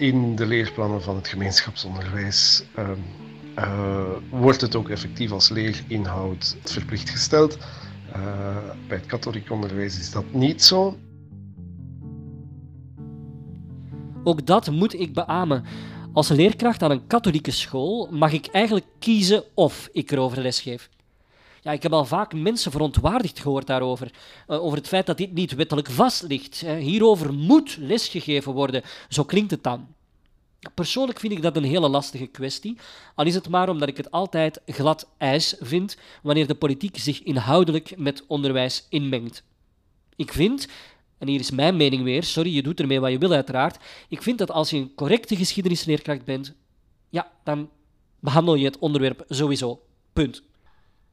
In 0.00 0.36
de 0.36 0.46
leerplannen 0.46 1.02
van 1.02 1.16
het 1.16 1.28
gemeenschapsonderwijs 1.28 2.64
uh, 2.78 2.90
uh, 3.58 4.08
wordt 4.30 4.60
het 4.60 4.74
ook 4.74 4.88
effectief 4.88 5.30
als 5.30 5.48
leerinhoud 5.48 6.56
verplicht 6.64 7.10
gesteld. 7.10 7.56
Uh, 7.56 8.56
bij 8.88 8.96
het 8.96 9.06
katholiek 9.06 9.50
onderwijs 9.50 9.98
is 9.98 10.10
dat 10.10 10.32
niet 10.32 10.62
zo. 10.62 10.98
Ook 14.24 14.46
dat 14.46 14.70
moet 14.70 14.94
ik 14.94 15.14
beamen. 15.14 15.64
Als 16.12 16.28
leerkracht 16.28 16.82
aan 16.82 16.90
een 16.90 17.06
katholieke 17.06 17.50
school 17.50 18.08
mag 18.10 18.32
ik 18.32 18.46
eigenlijk 18.46 18.86
kiezen 18.98 19.44
of 19.54 19.88
ik 19.92 20.10
erover 20.10 20.42
lesgeef. 20.42 20.88
Ja, 21.62 21.72
ik 21.72 21.82
heb 21.82 21.92
al 21.92 22.04
vaak 22.04 22.34
mensen 22.34 22.70
verontwaardigd 22.70 23.40
gehoord 23.40 23.66
daarover. 23.66 24.10
Uh, 24.48 24.62
over 24.62 24.78
het 24.78 24.88
feit 24.88 25.06
dat 25.06 25.18
dit 25.18 25.32
niet 25.32 25.54
wettelijk 25.54 25.90
vast 25.90 26.22
ligt. 26.22 26.60
hierover 26.60 27.34
moet 27.34 27.76
lesgegeven 27.76 28.52
worden. 28.52 28.82
Zo 29.08 29.24
klinkt 29.24 29.50
het 29.50 29.62
dan. 29.62 29.86
Persoonlijk 30.74 31.18
vind 31.18 31.32
ik 31.32 31.42
dat 31.42 31.56
een 31.56 31.64
hele 31.64 31.88
lastige 31.88 32.26
kwestie, 32.26 32.76
al 33.14 33.26
is 33.26 33.34
het 33.34 33.48
maar 33.48 33.68
omdat 33.68 33.88
ik 33.88 33.96
het 33.96 34.10
altijd 34.10 34.60
glad 34.66 35.08
ijs 35.18 35.54
vind 35.60 35.96
wanneer 36.22 36.46
de 36.46 36.54
politiek 36.54 36.98
zich 36.98 37.22
inhoudelijk 37.22 37.96
met 37.96 38.24
onderwijs 38.26 38.86
inmengt. 38.88 39.42
Ik 40.16 40.32
vind 40.32 40.68
en 41.18 41.28
hier 41.28 41.40
is 41.40 41.50
mijn 41.50 41.76
mening 41.76 42.02
weer, 42.02 42.22
sorry, 42.22 42.54
je 42.54 42.62
doet 42.62 42.80
ermee 42.80 43.00
wat 43.00 43.10
je 43.10 43.18
wil 43.18 43.32
uiteraard. 43.32 43.78
Ik 44.08 44.22
vind 44.22 44.38
dat 44.38 44.50
als 44.50 44.70
je 44.70 44.76
een 44.76 44.94
correcte 44.94 45.36
geschiedenisleerkracht 45.36 46.24
bent, 46.24 46.54
ja, 47.08 47.32
dan 47.44 47.70
behandel 48.20 48.54
je 48.54 48.64
het 48.64 48.78
onderwerp 48.78 49.24
sowieso. 49.28 49.82
Punt. 50.12 50.42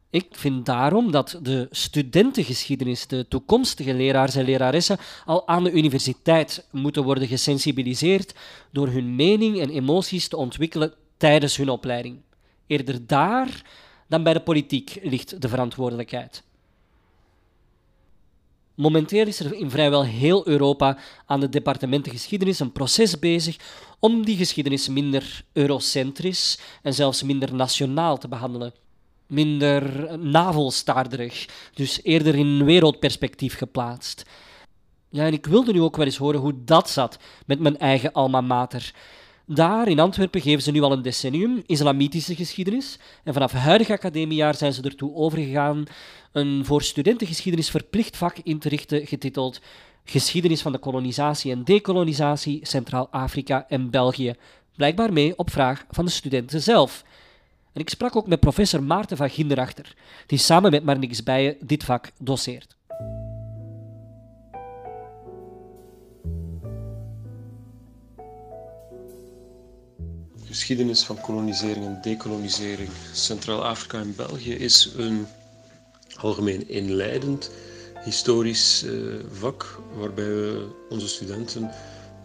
Ik 0.10 0.28
vind 0.32 0.65
daarom 0.65 1.12
dat 1.12 1.39
de 1.41 1.67
studentengeschiedenis, 1.72 3.08
de 3.08 3.28
toekomstige 3.28 3.93
leraars 3.93 4.36
en 4.36 4.46
leraressen, 4.46 4.98
al 5.26 5.48
aan 5.48 5.63
de 5.63 5.72
universiteit 5.72 6.67
moeten 6.72 7.04
worden 7.04 7.28
gesensibiliseerd 7.28 8.34
door 8.72 8.88
hun 8.88 9.15
mening 9.15 9.60
en 9.60 9.70
emoties 9.70 10.28
te 10.28 10.38
ontwikkelen 10.38 10.93
tijdens 11.17 11.58
hun 11.58 11.70
opleiding. 11.70 12.22
Eerder 12.67 13.08
daar 13.08 13.62
dan 14.08 14.24
bij 14.24 14.34
de 14.34 14.41
politiek 14.41 15.00
ligt 15.04 15.41
de 15.41 15.50
verantwoordelijkheid. 15.50 16.43
Momenteel 18.76 19.28
is 19.28 19.39
er 19.39 19.54
in 19.54 19.70
vrijwel 19.70 20.06
heel 20.06 20.48
Europa 20.48 20.98
aan 21.26 21.39
de 21.39 21.50
departementen 21.50 22.12
geschiedenis 22.12 22.60
een 22.60 22.72
proces 22.72 23.20
bezig 23.20 23.58
om 24.00 24.26
die 24.26 24.38
geschiedenis 24.38 24.88
minder 24.88 25.43
eurocentrisch 25.54 26.60
en 26.82 26.93
zelfs 26.93 27.24
minder 27.24 27.54
nationaal 27.54 28.17
te 28.17 28.28
behandelen. 28.28 28.74
Minder 29.28 30.18
navelstaarderig, 30.20 31.46
dus 31.74 32.00
eerder 32.04 32.36
in 32.36 32.66
wereldperspectief 32.66 33.58
geplaatst. 33.58 34.24
Ja, 35.10 35.26
en 35.26 35.34
ik 35.34 35.46
wilde 35.46 35.74
nu 35.74 35.82
ook 35.82 35.96
wel 35.96 36.06
eens 36.06 36.18
horen 36.18 36.40
hoe 36.40 36.63
dat 36.63 36.90
zat 36.90 37.18
met 37.46 37.60
mijn 37.60 37.78
eigen 37.78 38.12
alma 38.12 38.42
mater. 38.42 38.94
Daar 39.46 39.88
in 39.88 40.00
Antwerpen 40.00 40.42
geven 40.42 40.63
ze 40.63 40.72
nu 40.72 40.82
al 40.82 40.92
een 40.92 41.02
decennium 41.02 41.63
islamitische 41.66 42.36
geschiedenis. 42.36 43.00
En 43.24 43.34
vanaf 43.34 43.52
het 43.52 43.62
huidige 43.62 43.94
academiejaar 43.94 44.56
zijn 44.56 44.74
ze 44.74 44.82
ertoe 44.82 45.16
overgegaan 45.16 45.84
een 46.32 46.66
voor 46.66 46.82
studentengeschiedenis 46.82 47.70
verplicht 47.70 48.18
vak 48.18 48.38
in 48.44 48.60
te 48.60 48.70
richten, 48.70 49.08
getiteld 49.08 49.62
Geschiedenis 50.10 50.62
van 50.62 50.72
de 50.72 50.78
kolonisatie 50.78 51.52
en 51.52 51.63
dekolonisatie 51.63 52.60
Centraal-Afrika 52.62 53.66
en 53.68 53.90
België. 53.90 54.36
Blijkbaar 54.76 55.13
mee 55.13 55.38
op 55.38 55.52
vraag 55.52 55.86
van 55.90 56.06
de 56.06 56.12
studenten 56.12 56.62
zelf. 56.62 57.04
En 57.78 57.84
ik 57.84 57.90
sprak 57.90 58.16
ook 58.16 58.28
met 58.28 58.40
professor 58.40 58.84
Maarten 58.84 59.18
van 59.18 59.30
Ginderachter, 59.30 59.96
die 60.26 60.38
samen 60.38 60.72
met 60.72 60.84
Marnix 60.84 61.24
Bijen 61.24 61.58
dit 61.60 61.84
vak 61.84 62.12
doseert. 62.20 62.76
geschiedenis 70.46 71.04
van 71.04 71.22
kolonisering 71.22 71.86
en 71.86 72.00
decolonisering 72.02 72.90
Centraal-Afrika 73.13 74.00
en 74.00 74.16
België 74.16 74.54
is 74.54 74.94
een 74.96 75.28
algemeen 76.16 76.70
inleidend 76.70 77.52
historisch 78.04 78.84
uh, 78.84 79.16
vak 79.32 79.80
waarbij 79.96 80.26
we 80.26 80.68
onze 80.90 81.08
studenten 81.08 81.72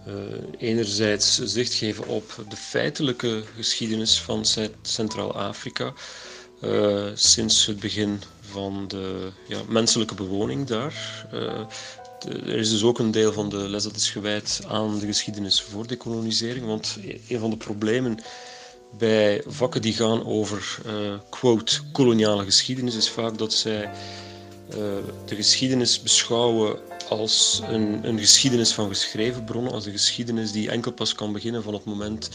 uh, 0.07 0.15
enerzijds 0.59 1.38
zicht 1.45 1.75
geven 1.75 2.07
op 2.07 2.45
de 2.49 2.57
feitelijke 2.57 3.43
geschiedenis 3.57 4.21
van 4.21 4.45
Centraal-Afrika 4.83 5.93
uh, 6.61 7.07
sinds 7.15 7.67
het 7.67 7.81
begin 7.81 8.21
van 8.41 8.85
de 8.88 9.29
ja, 9.49 9.61
menselijke 9.69 10.15
bewoning 10.15 10.67
daar 10.67 11.27
er 12.29 12.57
is 12.57 12.71
dus 12.71 12.83
ook 12.83 12.99
een 12.99 13.11
deel 13.11 13.33
van 13.33 13.49
de 13.49 13.57
les 13.57 13.83
dat 13.83 13.97
is 13.97 14.11
gewijd 14.11 14.61
aan 14.69 14.99
de 14.99 15.07
geschiedenis 15.07 15.62
voor 15.62 15.87
decolonisering. 15.87 16.67
Want 16.67 16.99
een 17.29 17.38
van 17.38 17.51
de 17.51 17.57
problemen 17.57 18.19
bij 18.99 19.43
vakken 19.47 19.83
die 19.83 19.93
gaan 19.93 20.27
over 20.27 20.79
quote 21.31 21.81
koloniale 21.93 22.45
geschiedenis 22.45 22.95
is 22.97 23.11
vaak 23.11 23.38
dat 23.38 23.53
zij 23.53 23.91
de 25.25 25.35
geschiedenis 25.35 26.03
beschouwen 26.03 26.79
als 27.18 27.62
een, 27.68 28.09
een, 28.09 28.18
geschiedenis 28.18 28.72
van 28.72 28.88
geschreven 28.88 29.44
bronnen, 29.44 29.72
als 29.72 29.87
een 29.87 29.92
geschiedenis 29.92 30.53
die 30.53 30.70
enkel 30.70 30.92
pas 30.92 31.14
kan 31.14 31.33
beginnen 31.33 31.62
van 31.62 31.75
het 31.75 31.85
moment 31.85 32.31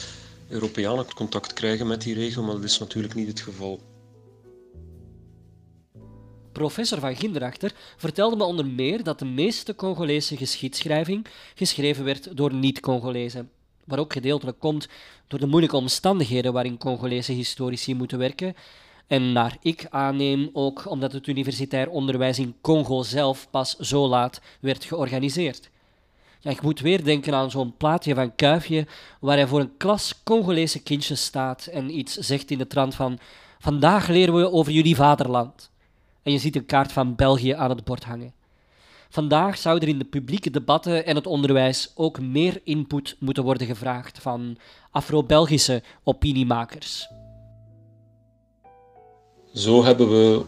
Europeanen 0.49 1.13
contact 1.13 1.53
krijgen 1.53 1.87
met 1.87 2.01
die 2.01 2.13
regio, 2.13 2.43
maar 2.43 2.55
dat 2.55 2.63
is 2.63 2.79
natuurlijk 2.79 3.13
niet 3.15 3.27
het 3.27 3.39
geval. 3.39 3.79
Professor 6.51 6.99
van 6.99 7.15
Ginderachter 7.15 7.71
vertelde 7.97 8.35
me 8.35 8.43
onder 8.43 8.65
meer 8.65 9.03
dat 9.03 9.19
de 9.19 9.25
meeste 9.25 9.75
Congolese 9.75 10.37
geschiedschrijving 10.37 11.27
geschreven 11.55 12.03
werd 12.03 12.37
door 12.37 12.53
niet-Congolezen. 12.53 13.49
Wat 13.83 13.99
ook 13.99 14.13
gedeeltelijk 14.13 14.59
komt 14.59 14.87
door 15.27 15.39
de 15.39 15.45
moeilijke 15.45 15.75
omstandigheden 15.75 16.53
waarin 16.53 16.77
Congolese 16.77 17.31
historici 17.31 17.95
moeten 17.95 18.17
werken. 18.17 18.55
En 19.07 19.31
naar 19.31 19.57
ik 19.61 19.85
aanneem 19.89 20.49
ook 20.53 20.89
omdat 20.89 21.11
het 21.11 21.27
universitair 21.27 21.89
onderwijs 21.89 22.39
in 22.39 22.55
Congo 22.61 23.03
zelf 23.03 23.47
pas 23.49 23.75
zo 23.75 24.07
laat 24.07 24.41
werd 24.59 24.83
georganiseerd. 24.83 25.69
Ja, 26.39 26.51
ik 26.51 26.61
moet 26.61 26.79
weer 26.79 27.03
denken 27.03 27.33
aan 27.33 27.51
zo'n 27.51 27.77
plaatje 27.77 28.15
van 28.15 28.35
Kuifje, 28.35 28.87
waar 29.19 29.37
hij 29.37 29.47
voor 29.47 29.59
een 29.59 29.77
klas 29.77 30.23
Congolese 30.23 30.83
kindjes 30.83 31.23
staat 31.23 31.65
en 31.65 31.97
iets 31.97 32.17
zegt 32.17 32.51
in 32.51 32.57
de 32.57 32.67
trant 32.67 32.95
van 32.95 33.19
Vandaag 33.59 34.07
leren 34.07 34.35
we 34.35 34.51
over 34.51 34.71
jullie 34.71 34.95
vaderland. 34.95 35.71
En 36.23 36.31
je 36.31 36.37
ziet 36.37 36.55
een 36.55 36.65
kaart 36.65 36.91
van 36.91 37.15
België 37.15 37.51
aan 37.51 37.69
het 37.69 37.83
bord 37.83 38.03
hangen. 38.03 38.33
Vandaag 39.09 39.57
zou 39.57 39.79
er 39.79 39.87
in 39.87 39.97
de 39.97 40.05
publieke 40.05 40.49
debatten 40.49 41.05
en 41.05 41.15
het 41.15 41.27
onderwijs 41.27 41.91
ook 41.95 42.19
meer 42.19 42.61
input 42.63 43.15
moeten 43.19 43.43
worden 43.43 43.67
gevraagd 43.67 44.19
van 44.21 44.57
Afro-Belgische 44.91 45.83
opiniemakers. 46.03 47.07
Zo 49.57 49.83
hebben 49.83 50.09
we 50.09 50.45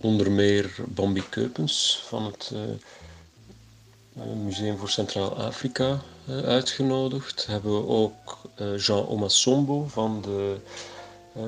onder 0.00 0.30
meer 0.30 0.74
Bambi 0.86 1.22
Keupens 1.28 2.02
van 2.06 2.24
het 2.24 2.52
uh, 2.54 4.22
Museum 4.44 4.78
voor 4.78 4.88
Centraal-Afrika 4.88 6.00
uh, 6.28 6.40
uitgenodigd. 6.40 7.46
Hebben 7.46 7.72
we 7.72 7.86
ook 7.86 8.38
uh, 8.60 8.78
Jean 8.78 9.06
Omasombo 9.06 9.86
van 9.88 10.20
de 10.22 10.56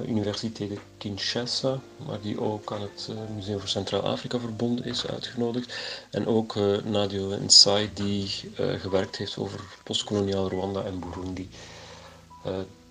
Universiteit 0.07 0.79
Kinshasa, 0.99 1.81
maar 2.07 2.21
die 2.21 2.41
ook 2.41 2.73
aan 2.73 2.83
het 2.83 3.09
Museum 3.35 3.59
voor 3.59 3.69
Centraal-Afrika 3.69 4.39
verbonden 4.39 4.85
is, 4.85 5.07
uitgenodigd. 5.07 5.75
En 6.11 6.27
ook 6.27 6.55
Nadio 6.85 7.39
Nsai, 7.47 7.91
die 7.95 8.31
gewerkt 8.55 9.17
heeft 9.17 9.37
over 9.39 9.61
postkoloniaal 9.85 10.49
Rwanda 10.49 10.83
en 10.83 10.99
Burundi 10.99 11.49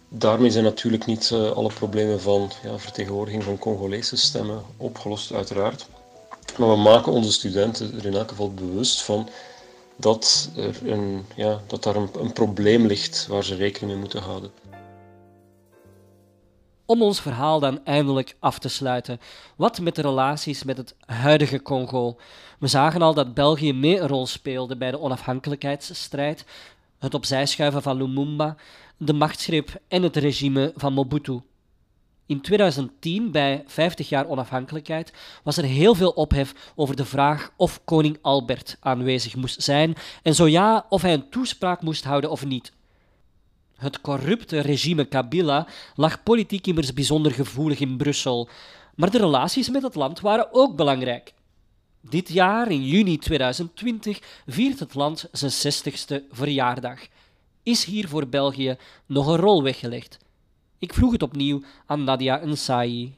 daarmee 0.09 0.51
zijn 0.51 0.63
natuurlijk 0.63 1.05
niet 1.05 1.29
uh, 1.33 1.51
alle 1.51 1.73
problemen 1.73 2.21
van 2.21 2.51
ja, 2.63 2.77
vertegenwoordiging 2.77 3.43
van 3.43 3.57
Congolese 3.57 4.17
stemmen 4.17 4.63
opgelost, 4.77 5.33
uiteraard. 5.33 5.87
Maar 6.57 6.69
we 6.69 6.75
maken 6.75 7.11
onze 7.11 7.31
studenten 7.31 7.97
er 7.97 8.05
in 8.05 8.13
elk 8.13 8.29
geval 8.29 8.53
bewust 8.53 9.01
van 9.01 9.29
dat, 9.95 10.49
er 10.55 10.91
een, 10.91 11.25
ja, 11.35 11.59
dat 11.67 11.83
daar 11.83 11.95
een, 11.95 12.09
een 12.19 12.33
probleem 12.33 12.85
ligt 12.85 13.27
waar 13.27 13.43
ze 13.43 13.55
rekening 13.55 13.91
mee 13.91 14.01
moeten 14.01 14.21
houden. 14.21 14.51
Om 16.85 17.01
ons 17.01 17.21
verhaal 17.21 17.59
dan 17.59 17.85
eindelijk 17.85 18.35
af 18.39 18.59
te 18.59 18.69
sluiten. 18.69 19.19
Wat 19.55 19.79
met 19.79 19.95
de 19.95 20.01
relaties 20.01 20.63
met 20.63 20.77
het 20.77 20.95
huidige 21.05 21.61
Congo? 21.61 22.17
We 22.59 22.67
zagen 22.67 23.01
al 23.01 23.13
dat 23.13 23.33
België 23.33 23.73
mee 23.73 23.99
een 23.99 24.07
rol 24.07 24.27
speelde 24.27 24.77
bij 24.77 24.91
de 24.91 24.99
onafhankelijkheidsstrijd, 24.99 26.45
het 26.99 27.13
opzij 27.13 27.45
schuiven 27.45 27.81
van 27.81 27.97
Lumumba, 27.97 28.55
de 28.97 29.13
machtsgreep 29.13 29.81
en 29.87 30.03
het 30.03 30.15
regime 30.15 30.73
van 30.75 30.93
Mobutu. 30.93 31.41
In 32.25 32.41
2010, 32.41 33.31
bij 33.31 33.63
50 33.67 34.09
jaar 34.09 34.27
onafhankelijkheid, 34.27 35.13
was 35.43 35.57
er 35.57 35.63
heel 35.63 35.95
veel 35.95 36.09
ophef 36.09 36.71
over 36.75 36.95
de 36.95 37.05
vraag 37.05 37.51
of 37.55 37.81
koning 37.85 38.17
Albert 38.21 38.77
aanwezig 38.79 39.35
moest 39.35 39.63
zijn 39.63 39.95
en 40.23 40.35
zo 40.35 40.47
ja, 40.47 40.85
of 40.89 41.01
hij 41.01 41.13
een 41.13 41.29
toespraak 41.29 41.81
moest 41.81 42.03
houden 42.03 42.31
of 42.31 42.45
niet. 42.45 42.71
Het 43.75 44.01
corrupte 44.01 44.59
regime 44.59 45.05
Kabila 45.05 45.67
lag 45.95 46.23
politiek 46.23 46.67
immers 46.67 46.93
bijzonder 46.93 47.31
gevoelig 47.31 47.79
in 47.79 47.97
Brussel, 47.97 48.49
maar 48.95 49.11
de 49.11 49.17
relaties 49.17 49.69
met 49.69 49.83
het 49.83 49.95
land 49.95 50.19
waren 50.19 50.47
ook 50.51 50.75
belangrijk. 50.75 51.33
Dit 52.01 52.29
jaar, 52.29 52.71
in 52.71 52.85
juni 52.85 53.17
2020, 53.17 54.19
viert 54.45 54.79
het 54.79 54.93
land 54.93 55.29
zijn 55.31 55.73
60ste 55.73 56.27
verjaardag. 56.31 56.99
Is 57.63 57.83
hier 57.83 58.07
voor 58.07 58.27
België 58.27 58.77
nog 59.05 59.27
een 59.27 59.37
rol 59.37 59.63
weggelegd? 59.63 60.17
Ik 60.77 60.93
vroeg 60.93 61.11
het 61.11 61.21
opnieuw 61.21 61.61
aan 61.85 62.03
Nadia 62.03 62.41
Nsai. 62.45 63.17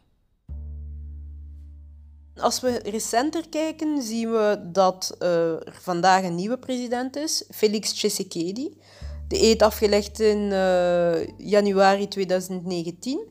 Als 2.35 2.61
we 2.61 2.79
recenter 2.83 3.49
kijken, 3.49 4.01
zien 4.01 4.31
we 4.31 4.69
dat 4.71 5.15
er 5.19 5.73
vandaag 5.81 6.23
een 6.23 6.35
nieuwe 6.35 6.57
president 6.57 7.15
is, 7.15 7.43
Felix 7.49 7.93
Tshisekedi. 7.93 8.77
De 9.27 9.41
eet 9.41 9.61
afgelegd 9.61 10.19
in 10.19 10.37
uh, 10.37 11.27
januari 11.37 12.07
2019. 12.07 13.27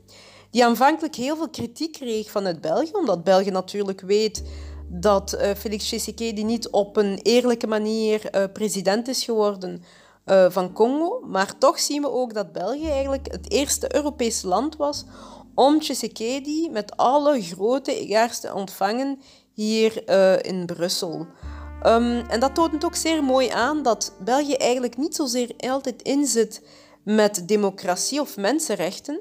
Die 0.50 0.64
aanvankelijk 0.64 1.14
heel 1.14 1.36
veel 1.36 1.50
kritiek 1.50 1.92
kreeg 1.92 2.30
vanuit 2.30 2.60
België, 2.60 2.92
omdat 2.92 3.24
België 3.24 3.50
natuurlijk 3.50 4.00
weet 4.00 4.42
dat 4.92 5.34
uh, 5.34 5.50
Felix 5.56 5.84
Tshisekedi 5.84 6.44
niet 6.44 6.68
op 6.68 6.96
een 6.96 7.18
eerlijke 7.22 7.66
manier 7.66 8.34
uh, 8.34 8.44
president 8.52 9.08
is 9.08 9.24
geworden, 9.24 9.82
uh, 10.26 10.50
van 10.50 10.72
Congo. 10.72 11.20
Maar 11.26 11.58
toch 11.58 11.78
zien 11.78 12.02
we 12.02 12.10
ook 12.10 12.34
dat 12.34 12.52
België 12.52 12.88
eigenlijk 12.88 13.32
het 13.32 13.50
eerste 13.50 13.94
Europese 13.94 14.46
land 14.48 14.76
was 14.76 15.04
om 15.54 15.80
Tshisekedi 15.80 16.68
met 16.70 16.96
alle 16.96 17.42
grote 17.42 18.00
egaars 18.00 18.40
te 18.40 18.54
ontvangen 18.54 19.20
hier 19.52 20.08
in 20.44 20.66
Brussel. 20.66 21.26
Um, 21.86 22.28
en 22.28 22.40
dat 22.40 22.54
toont 22.54 22.84
ook 22.84 22.94
zeer 22.94 23.24
mooi 23.24 23.48
aan 23.48 23.82
dat 23.82 24.12
België 24.24 24.54
eigenlijk 24.54 24.96
niet 24.96 25.14
zozeer 25.14 25.52
altijd 25.56 26.02
inzit 26.02 26.62
met 27.02 27.48
democratie 27.48 28.20
of 28.20 28.36
mensenrechten, 28.36 29.20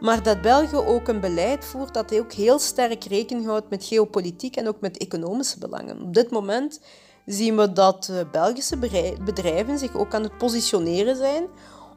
maar 0.00 0.22
dat 0.22 0.40
België 0.40 0.76
ook 0.76 1.08
een 1.08 1.20
beleid 1.20 1.64
voert 1.64 1.94
dat 1.94 2.18
ook 2.18 2.32
heel 2.32 2.58
sterk 2.58 3.04
rekening 3.04 3.46
houdt 3.46 3.70
met 3.70 3.84
geopolitiek 3.84 4.56
en 4.56 4.68
ook 4.68 4.80
met 4.80 4.98
economische 4.98 5.58
belangen. 5.58 6.02
Op 6.02 6.14
dit 6.14 6.30
moment 6.30 6.80
zien 7.26 7.56
we 7.56 7.72
dat 7.72 8.12
Belgische 8.32 8.76
bedrijven 9.24 9.78
zich 9.78 9.96
ook 9.96 10.14
aan 10.14 10.22
het 10.22 10.38
positioneren 10.38 11.16
zijn 11.16 11.46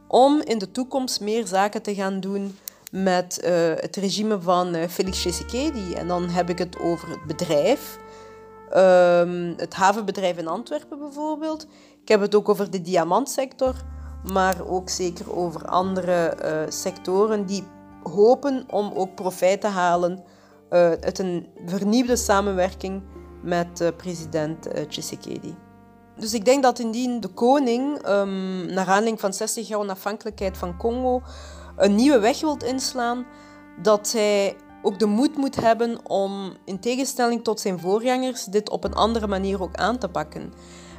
om 0.08 0.42
in 0.42 0.58
de 0.58 0.72
toekomst 0.72 1.22
meer 1.22 1.48
zaken 1.48 1.82
te 1.82 1.96
gaan 1.96 2.20
doen 2.20 2.58
met 2.92 3.42
uh, 3.44 3.52
het 3.76 3.96
regime 3.96 4.42
van 4.42 4.76
uh, 4.76 4.88
Felix 4.88 5.18
Tshisekedi. 5.18 5.94
En 5.94 6.08
dan 6.08 6.30
heb 6.30 6.50
ik 6.50 6.58
het 6.58 6.80
over 6.80 7.10
het 7.10 7.24
bedrijf, 7.28 8.00
um, 8.76 9.54
het 9.58 9.74
havenbedrijf 9.74 10.38
in 10.38 10.48
Antwerpen 10.48 11.00
bijvoorbeeld. 11.00 11.68
Ik 12.02 12.08
heb 12.08 12.22
het 12.22 12.36
ook 12.36 12.50
over 12.50 12.72
de 12.72 12.82
diamantsector, 12.82 13.74
maar 14.32 14.68
ook 14.68 14.90
zeker 14.90 15.36
over 15.36 15.66
andere 15.66 16.36
sectoren 16.70 17.46
die 17.46 17.64
hopen 18.04 18.64
om 18.70 18.92
ook 18.94 19.16
profijt 19.16 19.62
te 19.62 19.68
halen 19.68 20.24
uit 21.00 21.20
een 21.20 21.48
vernieuwde 21.66 22.16
samenwerking 22.16 23.04
met 23.44 23.82
uh, 23.82 23.88
president 23.98 24.68
uh, 24.68 24.84
Tshisekedi. 24.84 25.56
Dus 26.16 26.34
ik 26.34 26.46
denk 26.46 26.64
dat 26.64 26.80
indien 26.80 27.20
de 27.20 27.28
koning, 27.28 28.08
um, 28.08 28.66
naar 28.66 28.88
aanleiding 28.88 29.20
van 29.20 29.34
60 29.34 29.68
jaar 29.68 29.80
onafhankelijkheid 29.80 30.58
van 30.58 30.78
Congo, 30.78 31.22
een 31.78 31.96
nieuwe 31.96 32.20
weg 32.20 32.42
wilt 32.42 32.64
inslaan, 32.64 33.26
dat 33.82 34.12
hij 34.12 34.56
ook 34.82 35.00
de 35.00 35.06
moed 35.06 35.38
moet 35.38 35.56
hebben 35.56 36.10
om, 36.10 36.54
in 36.66 36.80
tegenstelling 36.80 37.44
tot 37.44 37.60
zijn 37.60 37.80
voorgangers, 37.80 38.46
dit 38.46 38.70
op 38.70 38.84
een 38.84 38.94
andere 38.94 39.28
manier 39.28 39.62
ook 39.62 39.76
aan 39.76 39.98
te 39.98 40.10
pakken. 40.10 40.54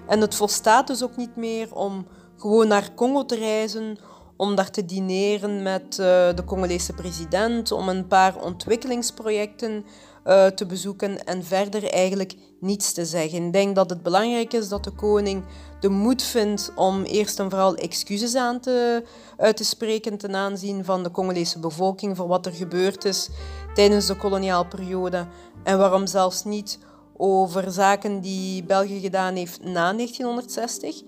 En 0.07 0.21
het 0.21 0.35
volstaat 0.35 0.87
dus 0.87 1.03
ook 1.03 1.17
niet 1.17 1.37
meer 1.37 1.75
om 1.75 2.07
gewoon 2.37 2.69
naar 2.69 2.95
Congo 2.95 3.25
te 3.25 3.37
reizen, 3.37 3.99
om 4.37 4.55
daar 4.55 4.71
te 4.71 4.85
dineren 4.85 5.63
met 5.63 5.83
uh, 5.83 6.07
de 6.35 6.43
Congolese 6.45 6.93
president, 6.93 7.73
om 7.73 7.89
een 7.89 8.07
paar 8.07 8.43
ontwikkelingsprojecten 8.43 9.85
uh, 10.27 10.47
te 10.47 10.67
bezoeken 10.67 11.25
en 11.25 11.45
verder 11.45 11.93
eigenlijk 11.93 12.35
niets 12.61 12.93
te 12.93 13.05
zeggen. 13.05 13.47
Ik 13.47 13.53
denk 13.53 13.75
dat 13.75 13.91
het 13.91 14.03
belangrijk 14.03 14.53
is 14.53 14.69
dat 14.69 14.85
de 14.85 14.91
koning 14.91 15.45
de 15.81 15.89
moed 15.89 16.23
vindt 16.23 16.73
om 16.75 17.03
eerst 17.03 17.39
en 17.39 17.51
vooral 17.51 17.75
excuses 17.75 18.35
aan 18.35 18.61
te, 18.61 19.05
uit 19.37 19.57
te 19.57 19.65
spreken 19.65 20.17
ten 20.17 20.35
aanzien 20.35 20.85
van 20.85 21.03
de 21.03 21.11
Congolese 21.11 21.59
bevolking 21.59 22.17
voor 22.17 22.27
wat 22.29 22.47
er 22.47 22.53
gebeurd 22.53 23.05
is 23.05 23.29
tijdens 23.75 24.07
de 24.07 24.17
koloniaalperiode 24.17 25.27
en 25.63 25.79
waarom 25.79 26.07
zelfs 26.07 26.45
niet 26.45 26.79
over 27.17 27.73
zaken 27.73 28.21
die 28.21 28.65
België 28.65 29.01
gedaan 29.01 29.35
heeft 29.35 29.63
na 29.63 29.93
1960. 29.93 31.03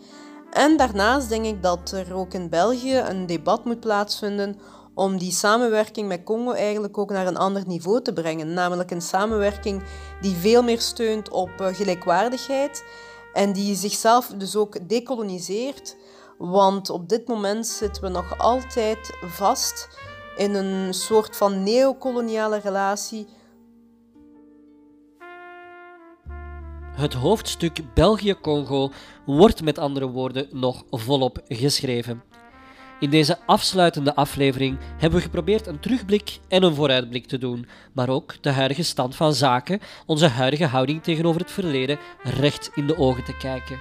En 0.57 0.77
daarnaast 0.77 1.29
denk 1.29 1.45
ik 1.45 1.62
dat 1.62 1.90
er 1.90 2.14
ook 2.14 2.33
in 2.33 2.49
België 2.49 2.97
een 2.97 3.27
debat 3.27 3.64
moet 3.64 3.81
plaatsvinden 3.81 4.59
om 4.95 5.19
die 5.19 5.33
samenwerking 5.33 6.09
met 6.09 6.25
Congo 6.25 6.53
eigenlijk 6.53 6.99
ook 6.99 7.11
naar 7.11 7.27
een 7.27 7.37
ander 7.37 7.66
niveau 7.66 8.03
te 8.03 8.12
brengen. 8.12 8.55
Namelijk 8.55 8.90
een 8.90 9.03
samenwerking 9.03 9.83
die 10.21 10.35
veel 10.35 10.62
meer 10.62 10.81
steunt 10.81 11.31
op 11.31 11.51
eh, 11.59 11.66
gelijkwaardigheid 11.66 12.85
en 13.33 13.53
die 13.53 13.75
zichzelf 13.75 14.27
dus 14.37 14.57
ook 14.57 14.88
dekoloniseert. 14.88 15.97
Want 16.38 16.90
op 16.90 17.09
dit 17.09 17.29
moment 17.29 17.66
zitten 17.66 18.03
we 18.03 18.09
nog 18.09 18.38
altijd 18.38 19.12
vast 19.23 19.88
in 20.37 20.55
een 20.55 20.95
soort 20.95 21.37
van 21.37 21.62
neocoloniale 21.62 22.59
relatie. 22.59 23.27
Het 26.96 27.14
hoofdstuk 27.14 27.78
België-Congo 27.94 28.90
wordt 29.26 29.62
met 29.62 29.78
andere 29.78 30.06
woorden 30.06 30.46
nog 30.50 30.85
volop 30.90 31.40
geschreven. 31.48 32.22
In 33.00 33.11
deze 33.11 33.38
afsluitende 33.46 34.14
aflevering 34.14 34.78
hebben 34.98 35.18
we 35.18 35.24
geprobeerd 35.24 35.66
een 35.66 35.80
terugblik 35.80 36.38
en 36.48 36.62
een 36.62 36.74
vooruitblik 36.74 37.26
te 37.26 37.38
doen, 37.38 37.66
maar 37.92 38.09
ook 38.09 38.42
de 38.42 38.50
huidige 38.50 38.82
stand 38.82 39.16
van 39.16 39.35
zaken, 39.35 39.80
onze 40.06 40.26
huidige 40.26 40.66
houding 40.66 41.02
tegenover 41.02 41.40
het 41.40 41.50
verleden, 41.50 41.98
recht 42.22 42.70
in 42.74 42.87
de 42.87 42.98
ogen 42.98 43.24
te 43.24 43.37
kijken. 43.37 43.78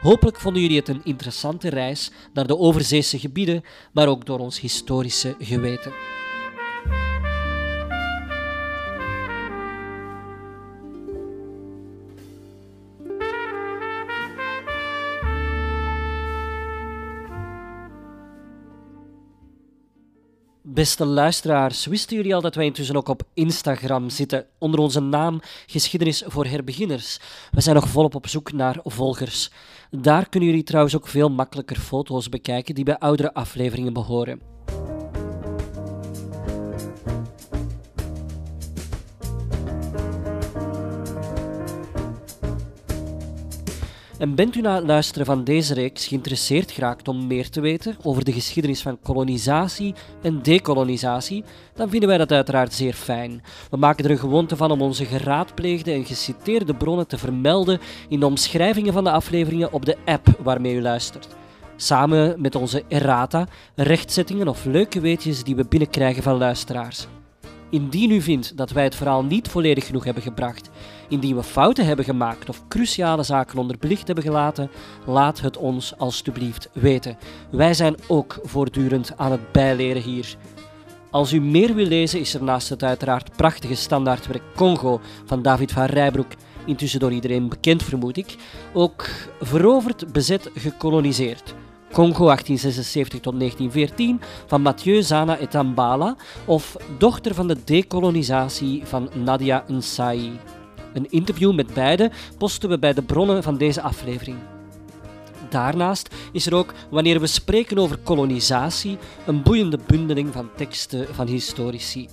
Hopelijk 0.00 0.40
vonden 0.40 0.62
jullie 0.62 0.78
het 0.78 0.88
een 0.88 1.04
interessante 1.04 1.68
reis 1.68 2.10
naar 2.32 2.46
de 2.46 2.58
overzeese 2.58 3.18
gebieden, 3.18 3.64
maar 3.92 4.08
ook 4.08 4.26
door 4.26 4.38
ons 4.38 4.60
historische 4.60 5.34
geweten. 5.38 5.92
Beste 20.74 21.04
luisteraars, 21.04 21.86
wisten 21.86 22.16
jullie 22.16 22.34
al 22.34 22.40
dat 22.40 22.54
wij 22.54 22.64
intussen 22.64 22.96
ook 22.96 23.08
op 23.08 23.22
Instagram 23.34 24.10
zitten 24.10 24.46
onder 24.58 24.80
onze 24.80 25.00
naam 25.00 25.40
Geschiedenis 25.66 26.22
voor 26.26 26.46
Herbeginners? 26.46 27.18
We 27.50 27.60
zijn 27.60 27.74
nog 27.74 27.88
volop 27.88 28.14
op 28.14 28.28
zoek 28.28 28.52
naar 28.52 28.78
volgers. 28.84 29.50
Daar 29.90 30.28
kunnen 30.28 30.48
jullie 30.48 30.64
trouwens 30.64 30.96
ook 30.96 31.08
veel 31.08 31.30
makkelijker 31.30 31.76
foto's 31.76 32.28
bekijken 32.28 32.74
die 32.74 32.84
bij 32.84 32.98
oudere 32.98 33.34
afleveringen 33.34 33.92
behoren. 33.92 34.53
En 44.18 44.34
bent 44.34 44.56
u 44.56 44.60
na 44.60 44.74
het 44.74 44.86
luisteren 44.86 45.26
van 45.26 45.44
deze 45.44 45.74
reeks 45.74 46.06
geïnteresseerd 46.06 46.70
geraakt 46.70 47.08
om 47.08 47.26
meer 47.26 47.50
te 47.50 47.60
weten 47.60 47.96
over 48.02 48.24
de 48.24 48.32
geschiedenis 48.32 48.82
van 48.82 48.98
kolonisatie 49.02 49.94
en 50.22 50.42
dekolonisatie, 50.42 51.44
dan 51.74 51.88
vinden 51.90 52.08
wij 52.08 52.18
dat 52.18 52.32
uiteraard 52.32 52.72
zeer 52.72 52.92
fijn. 52.92 53.42
We 53.70 53.76
maken 53.76 54.04
er 54.04 54.10
een 54.10 54.18
gewoonte 54.18 54.56
van 54.56 54.70
om 54.70 54.82
onze 54.82 55.04
geraadpleegde 55.04 55.92
en 55.92 56.04
geciteerde 56.04 56.74
bronnen 56.74 57.06
te 57.06 57.18
vermelden 57.18 57.80
in 58.08 58.20
de 58.20 58.26
omschrijvingen 58.26 58.92
van 58.92 59.04
de 59.04 59.10
afleveringen 59.10 59.72
op 59.72 59.84
de 59.84 59.96
app 60.04 60.26
waarmee 60.42 60.74
u 60.74 60.82
luistert. 60.82 61.28
Samen 61.76 62.40
met 62.40 62.54
onze 62.54 62.82
errata, 62.88 63.48
rechtzettingen 63.74 64.48
of 64.48 64.64
leuke 64.64 65.00
weetjes 65.00 65.44
die 65.44 65.56
we 65.56 65.66
binnenkrijgen 65.68 66.22
van 66.22 66.36
luisteraars. 66.36 67.06
Indien 67.70 68.10
u 68.10 68.20
vindt 68.20 68.56
dat 68.56 68.70
wij 68.70 68.84
het 68.84 68.94
verhaal 68.94 69.24
niet 69.24 69.48
volledig 69.48 69.86
genoeg 69.86 70.04
hebben 70.04 70.22
gebracht, 70.22 70.70
indien 71.08 71.36
we 71.36 71.42
fouten 71.42 71.86
hebben 71.86 72.04
gemaakt 72.04 72.48
of 72.48 72.68
cruciale 72.68 73.22
zaken 73.22 73.58
onder 73.58 73.76
belicht 73.78 74.06
hebben 74.06 74.24
gelaten, 74.24 74.70
laat 75.06 75.40
het 75.40 75.56
ons 75.56 75.98
alstublieft 75.98 76.68
weten. 76.72 77.16
Wij 77.50 77.74
zijn 77.74 77.96
ook 78.08 78.38
voortdurend 78.42 79.12
aan 79.16 79.30
het 79.30 79.52
bijleren 79.52 80.02
hier. 80.02 80.36
Als 81.10 81.32
u 81.32 81.40
meer 81.40 81.74
wil 81.74 81.86
lezen, 81.86 82.20
is 82.20 82.34
er 82.34 82.42
naast 82.42 82.68
het 82.68 82.82
uiteraard 82.82 83.36
prachtige 83.36 83.74
standaardwerk 83.74 84.42
Congo 84.56 85.00
van 85.24 85.42
David 85.42 85.72
van 85.72 85.84
Rijbroek, 85.84 86.32
intussen 86.66 87.00
door 87.00 87.12
iedereen 87.12 87.48
bekend 87.48 87.82
vermoed 87.82 88.16
ik, 88.16 88.36
ook 88.72 89.08
veroverd, 89.40 90.12
bezet, 90.12 90.50
gekoloniseerd. 90.54 91.54
Congo 91.92 92.24
1876 92.24 93.20
tot 93.20 93.38
1914 93.38 94.20
van 94.46 94.62
Mathieu 94.62 95.02
Zana 95.02 95.38
Etambala 95.38 96.16
of 96.44 96.76
Dochter 96.98 97.34
van 97.34 97.48
de 97.48 97.56
dekolonisatie 97.64 98.82
van 98.84 99.08
Nadia 99.24 99.64
Nsai. 99.68 100.40
Een 100.94 101.10
interview 101.10 101.54
met 101.54 101.74
beide 101.74 102.10
posten 102.38 102.68
we 102.68 102.78
bij 102.78 102.92
de 102.92 103.02
bronnen 103.02 103.42
van 103.42 103.56
deze 103.56 103.80
aflevering. 103.80 104.36
Daarnaast 105.48 106.14
is 106.32 106.46
er 106.46 106.54
ook, 106.54 106.74
wanneer 106.90 107.20
we 107.20 107.26
spreken 107.26 107.78
over 107.78 107.98
kolonisatie, 107.98 108.98
een 109.26 109.42
boeiende 109.42 109.78
bundeling 109.86 110.32
van 110.32 110.50
teksten 110.56 111.14
van 111.14 111.26
historici. 111.26 112.08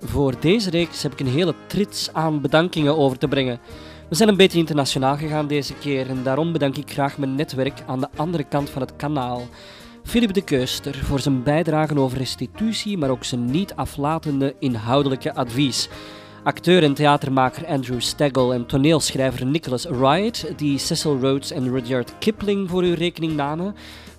Voor 0.00 0.34
deze 0.40 0.70
reeks 0.70 1.02
heb 1.02 1.12
ik 1.12 1.20
een 1.20 1.32
hele 1.32 1.54
trits 1.66 2.12
aan 2.12 2.40
bedankingen 2.40 2.96
over 2.96 3.18
te 3.18 3.28
brengen. 3.28 3.60
We 4.08 4.14
zijn 4.14 4.28
een 4.28 4.36
beetje 4.36 4.58
internationaal 4.58 5.16
gegaan 5.16 5.46
deze 5.46 5.74
keer 5.74 6.08
en 6.08 6.22
daarom 6.22 6.52
bedank 6.52 6.76
ik 6.76 6.90
graag 6.90 7.18
mijn 7.18 7.34
netwerk 7.34 7.82
aan 7.86 8.00
de 8.00 8.08
andere 8.16 8.44
kant 8.44 8.70
van 8.70 8.82
het 8.82 8.96
kanaal. 8.96 9.42
Philip 10.02 10.32
de 10.32 10.42
Keuster 10.42 10.94
voor 10.94 11.20
zijn 11.20 11.42
bijdragen 11.42 11.98
over 11.98 12.18
restitutie, 12.18 12.98
maar 12.98 13.10
ook 13.10 13.24
zijn 13.24 13.44
niet 13.44 13.74
aflatende 13.74 14.54
inhoudelijke 14.58 15.34
advies. 15.34 15.88
Acteur 16.44 16.82
en 16.82 16.94
theatermaker 16.94 17.66
Andrew 17.66 18.00
Stegel 18.00 18.54
en 18.54 18.66
toneelschrijver 18.66 19.46
Nicholas 19.46 19.84
Wright, 19.84 20.52
die 20.56 20.78
Cecil 20.78 21.18
Rhodes 21.20 21.50
en 21.50 21.70
Rudyard 21.70 22.12
Kipling 22.18 22.70
voor 22.70 22.82
uw 22.82 22.94
rekening 22.94 23.32
namen. 23.32 23.74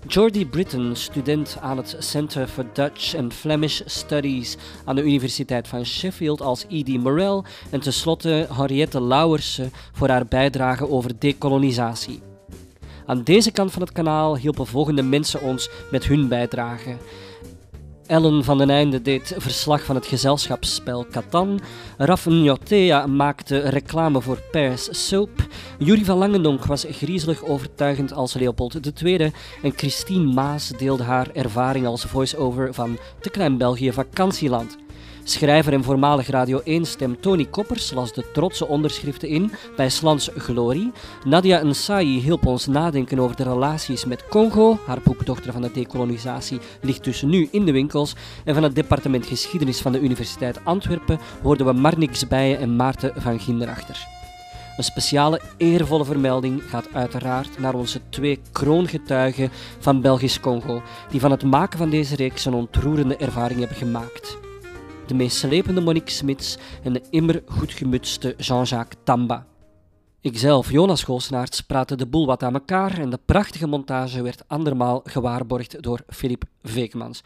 Jordi 0.08 0.46
Britton, 0.46 0.96
student 0.96 1.58
aan 1.62 1.78
het 1.78 1.96
Center 2.00 2.48
for 2.48 2.66
Dutch 2.74 3.16
and 3.16 3.34
Flemish 3.34 3.82
Studies 3.86 4.58
aan 4.86 4.96
de 4.96 5.04
Universiteit 5.04 5.68
van 5.68 5.86
Sheffield 5.86 6.42
als 6.42 6.66
E.D. 6.70 6.88
Morel. 6.88 7.46
En 7.70 7.80
tenslotte 7.80 8.48
Henriette 8.54 9.02
Lauwersen 9.02 9.72
voor 9.92 10.10
haar 10.10 10.26
bijdrage 10.26 10.90
over 10.90 11.20
dekolonisatie. 11.20 12.22
Aan 13.06 13.24
deze 13.24 13.52
kant 13.52 13.72
van 13.72 13.82
het 13.82 13.92
kanaal 13.92 14.38
hielpen 14.38 14.68
volgende 14.68 15.04
mensen 15.04 15.42
ons 15.42 15.70
met 15.92 16.06
hun 16.06 16.28
bijdrage. 16.28 16.98
Ellen 18.08 18.44
van 18.44 18.58
den 18.58 18.70
Einde 18.70 19.02
deed 19.02 19.34
verslag 19.38 19.84
van 19.84 19.96
het 19.96 20.06
gezelschapsspel 20.06 21.06
Catan. 21.12 21.60
Raf 21.98 22.26
Njotea 22.26 23.08
maakte 23.08 23.58
reclame 23.60 24.22
voor 24.22 24.42
Paris 24.52 25.08
Soap. 25.08 25.48
Jury 25.80 26.04
van 26.04 26.18
Langendonk 26.18 26.66
was 26.66 26.86
griezelig 26.90 27.44
overtuigend 27.44 28.14
als 28.14 28.34
Leopold 28.34 29.02
II. 29.02 29.32
En 29.62 29.74
Christine 29.76 30.34
Maas 30.34 30.68
deelde 30.68 31.04
haar 31.04 31.30
ervaring 31.34 31.86
als 31.86 32.04
voice-over 32.04 32.74
van 32.74 32.98
Te 33.20 33.30
Klein 33.30 33.58
België 33.58 33.92
Vakantieland. 33.92 34.85
Schrijver 35.28 35.74
en 35.74 35.84
voormalig 35.84 36.28
Radio 36.28 36.62
1-stem 36.62 37.20
Tony 37.20 37.46
Koppers 37.46 37.92
las 37.92 38.14
de 38.14 38.32
trotse 38.34 38.68
onderschriften 38.68 39.28
in 39.28 39.52
bij 39.76 39.90
Slans 39.90 40.30
Glorie. 40.36 40.92
Nadia 41.24 41.64
Nsai 41.64 42.20
hielp 42.20 42.46
ons 42.46 42.66
nadenken 42.68 43.20
over 43.20 43.36
de 43.36 43.44
relaties 43.44 44.06
met 44.06 44.28
Congo. 44.28 44.80
Haar 44.86 45.00
boek 45.04 45.26
Dochter 45.26 45.52
van 45.52 45.62
de 45.62 45.72
Dekolonisatie 45.72 46.60
ligt 46.82 47.04
dus 47.04 47.22
nu 47.22 47.48
in 47.52 47.66
de 47.66 47.72
winkels. 47.72 48.16
En 48.44 48.54
van 48.54 48.64
het 48.64 48.76
departement 48.76 49.26
Geschiedenis 49.26 49.82
van 49.82 49.92
de 49.92 50.00
Universiteit 50.00 50.66
Antwerpen 50.66 51.20
hoorden 51.42 51.66
we 51.66 51.74
Marnix 51.74 52.28
Bijen 52.28 52.60
en 52.60 52.76
Maarten 52.76 53.14
van 53.16 53.40
Ginderachter. 53.40 54.08
Een 54.78 54.84
speciale 54.84 55.42
eervolle 55.58 56.06
vermelding 56.06 56.64
gaat 56.70 56.88
uiteraard 56.94 57.60
naar 57.60 57.74
onze 57.74 58.00
twee 58.10 58.40
kroongetuigen 58.52 59.50
van 59.80 60.02
Belgisch 60.02 60.40
Congo, 60.40 60.82
die 61.10 61.20
van 61.20 61.32
het 61.32 61.44
maken 61.44 61.78
van 61.78 61.90
deze 61.90 62.16
reeks 62.16 62.46
een 62.46 62.54
ontroerende 62.54 63.18
ervaring 63.18 63.60
hebben 63.60 63.78
gemaakt 63.78 64.44
de 65.08 65.14
meest 65.14 65.38
slepende 65.38 65.82
Monique 65.82 66.12
Smits 66.12 66.58
en 66.84 66.94
de 66.94 67.02
immer 67.10 67.44
goed 67.46 67.72
gemutste 67.72 68.36
Jean-Jacques 68.38 69.00
Tamba. 69.04 69.46
Ikzelf, 70.22 70.72
Jonas 70.72 71.04
Goosenaerts, 71.04 71.62
praatte 71.62 71.96
de 71.96 72.06
boel 72.06 72.26
wat 72.26 72.44
aan 72.44 72.54
elkaar 72.54 73.00
en 73.00 73.10
de 73.10 73.20
prachtige 73.26 73.68
montage 73.68 74.22
werd 74.22 74.44
andermaal 74.48 75.02
gewaarborgd 75.04 75.84
door 75.84 76.00
Filip 76.08 76.44
Veekmans. 76.64 77.22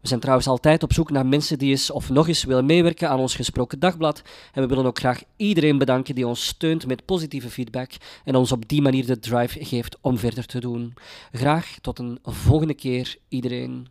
We 0.00 0.08
zijn 0.08 0.20
trouwens 0.20 0.48
altijd 0.48 0.82
op 0.82 0.92
zoek 0.92 1.10
naar 1.10 1.26
mensen 1.26 1.58
die 1.58 1.70
eens 1.70 1.90
of 1.90 2.10
nog 2.10 2.28
eens 2.28 2.44
willen 2.44 2.66
meewerken 2.66 3.08
aan 3.08 3.18
ons 3.18 3.34
gesproken 3.34 3.78
dagblad. 3.78 4.22
En 4.52 4.62
we 4.62 4.68
willen 4.68 4.86
ook 4.86 4.98
graag 4.98 5.22
iedereen 5.36 5.78
bedanken 5.78 6.14
die 6.14 6.26
ons 6.26 6.46
steunt 6.46 6.86
met 6.86 7.04
positieve 7.04 7.50
feedback 7.50 7.90
en 8.24 8.34
ons 8.34 8.52
op 8.52 8.68
die 8.68 8.82
manier 8.82 9.06
de 9.06 9.18
drive 9.18 9.64
geeft 9.64 9.96
om 10.00 10.18
verder 10.18 10.46
te 10.46 10.60
doen. 10.60 10.94
Graag 11.32 11.76
tot 11.80 11.98
een 11.98 12.18
volgende 12.22 12.74
keer, 12.74 13.16
iedereen. 13.28 13.88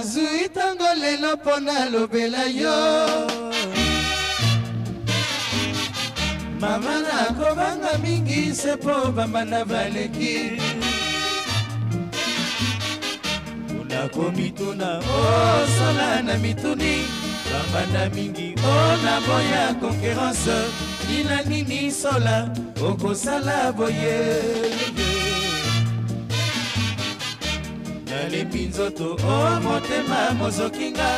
Nazwi 0.00 0.48
ntango 0.50 0.94
lelo 1.00 1.36
mpo 1.36 1.60
nalobela 1.60 2.44
yo. 2.44 2.76
Mama 6.60 7.00
nakobanga 7.00 7.98
mingi 8.02 8.54
se 8.54 8.76
mpo 8.76 9.12
bambanda 9.12 9.64
baleki. 9.64 10.60
Nakomituna 13.88 14.98
osola 14.98 16.22
na 16.22 16.38
mituni. 16.38 17.04
Bambanda 17.52 18.14
mingi 18.14 18.54
o 18.64 18.96
na 19.04 19.20
boya 19.20 19.74
konkurrence 19.80 20.58
nina 21.08 21.42
nini 21.42 21.90
sola 21.90 22.48
okosala 22.88 23.72
boye 23.72 25.09
nalembi 28.20 28.66
nzoto 28.66 29.12
o 29.14 29.60
motema 29.60 30.30
mozokinga. 30.38 31.10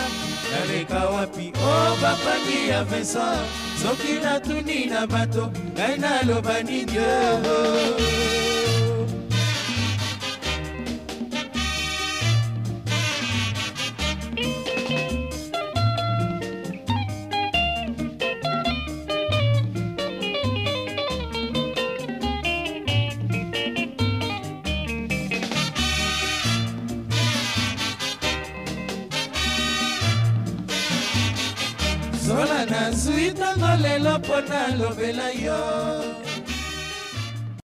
Naleka 0.53 1.09
wapi 1.09 1.53
o 1.55 1.97
bapangi 2.03 2.69
ya 2.69 2.85
vincent? 2.85 3.49
Soki 3.83 4.13
natuni 4.23 4.87
na 4.87 5.07
bato 5.07 5.51
ngai 5.75 5.99
naloba 5.99 6.63
nini 6.63 6.99
lelo 33.77 34.19
mpona 34.19 34.69
lobela 34.77 35.31
yo. 35.33 36.12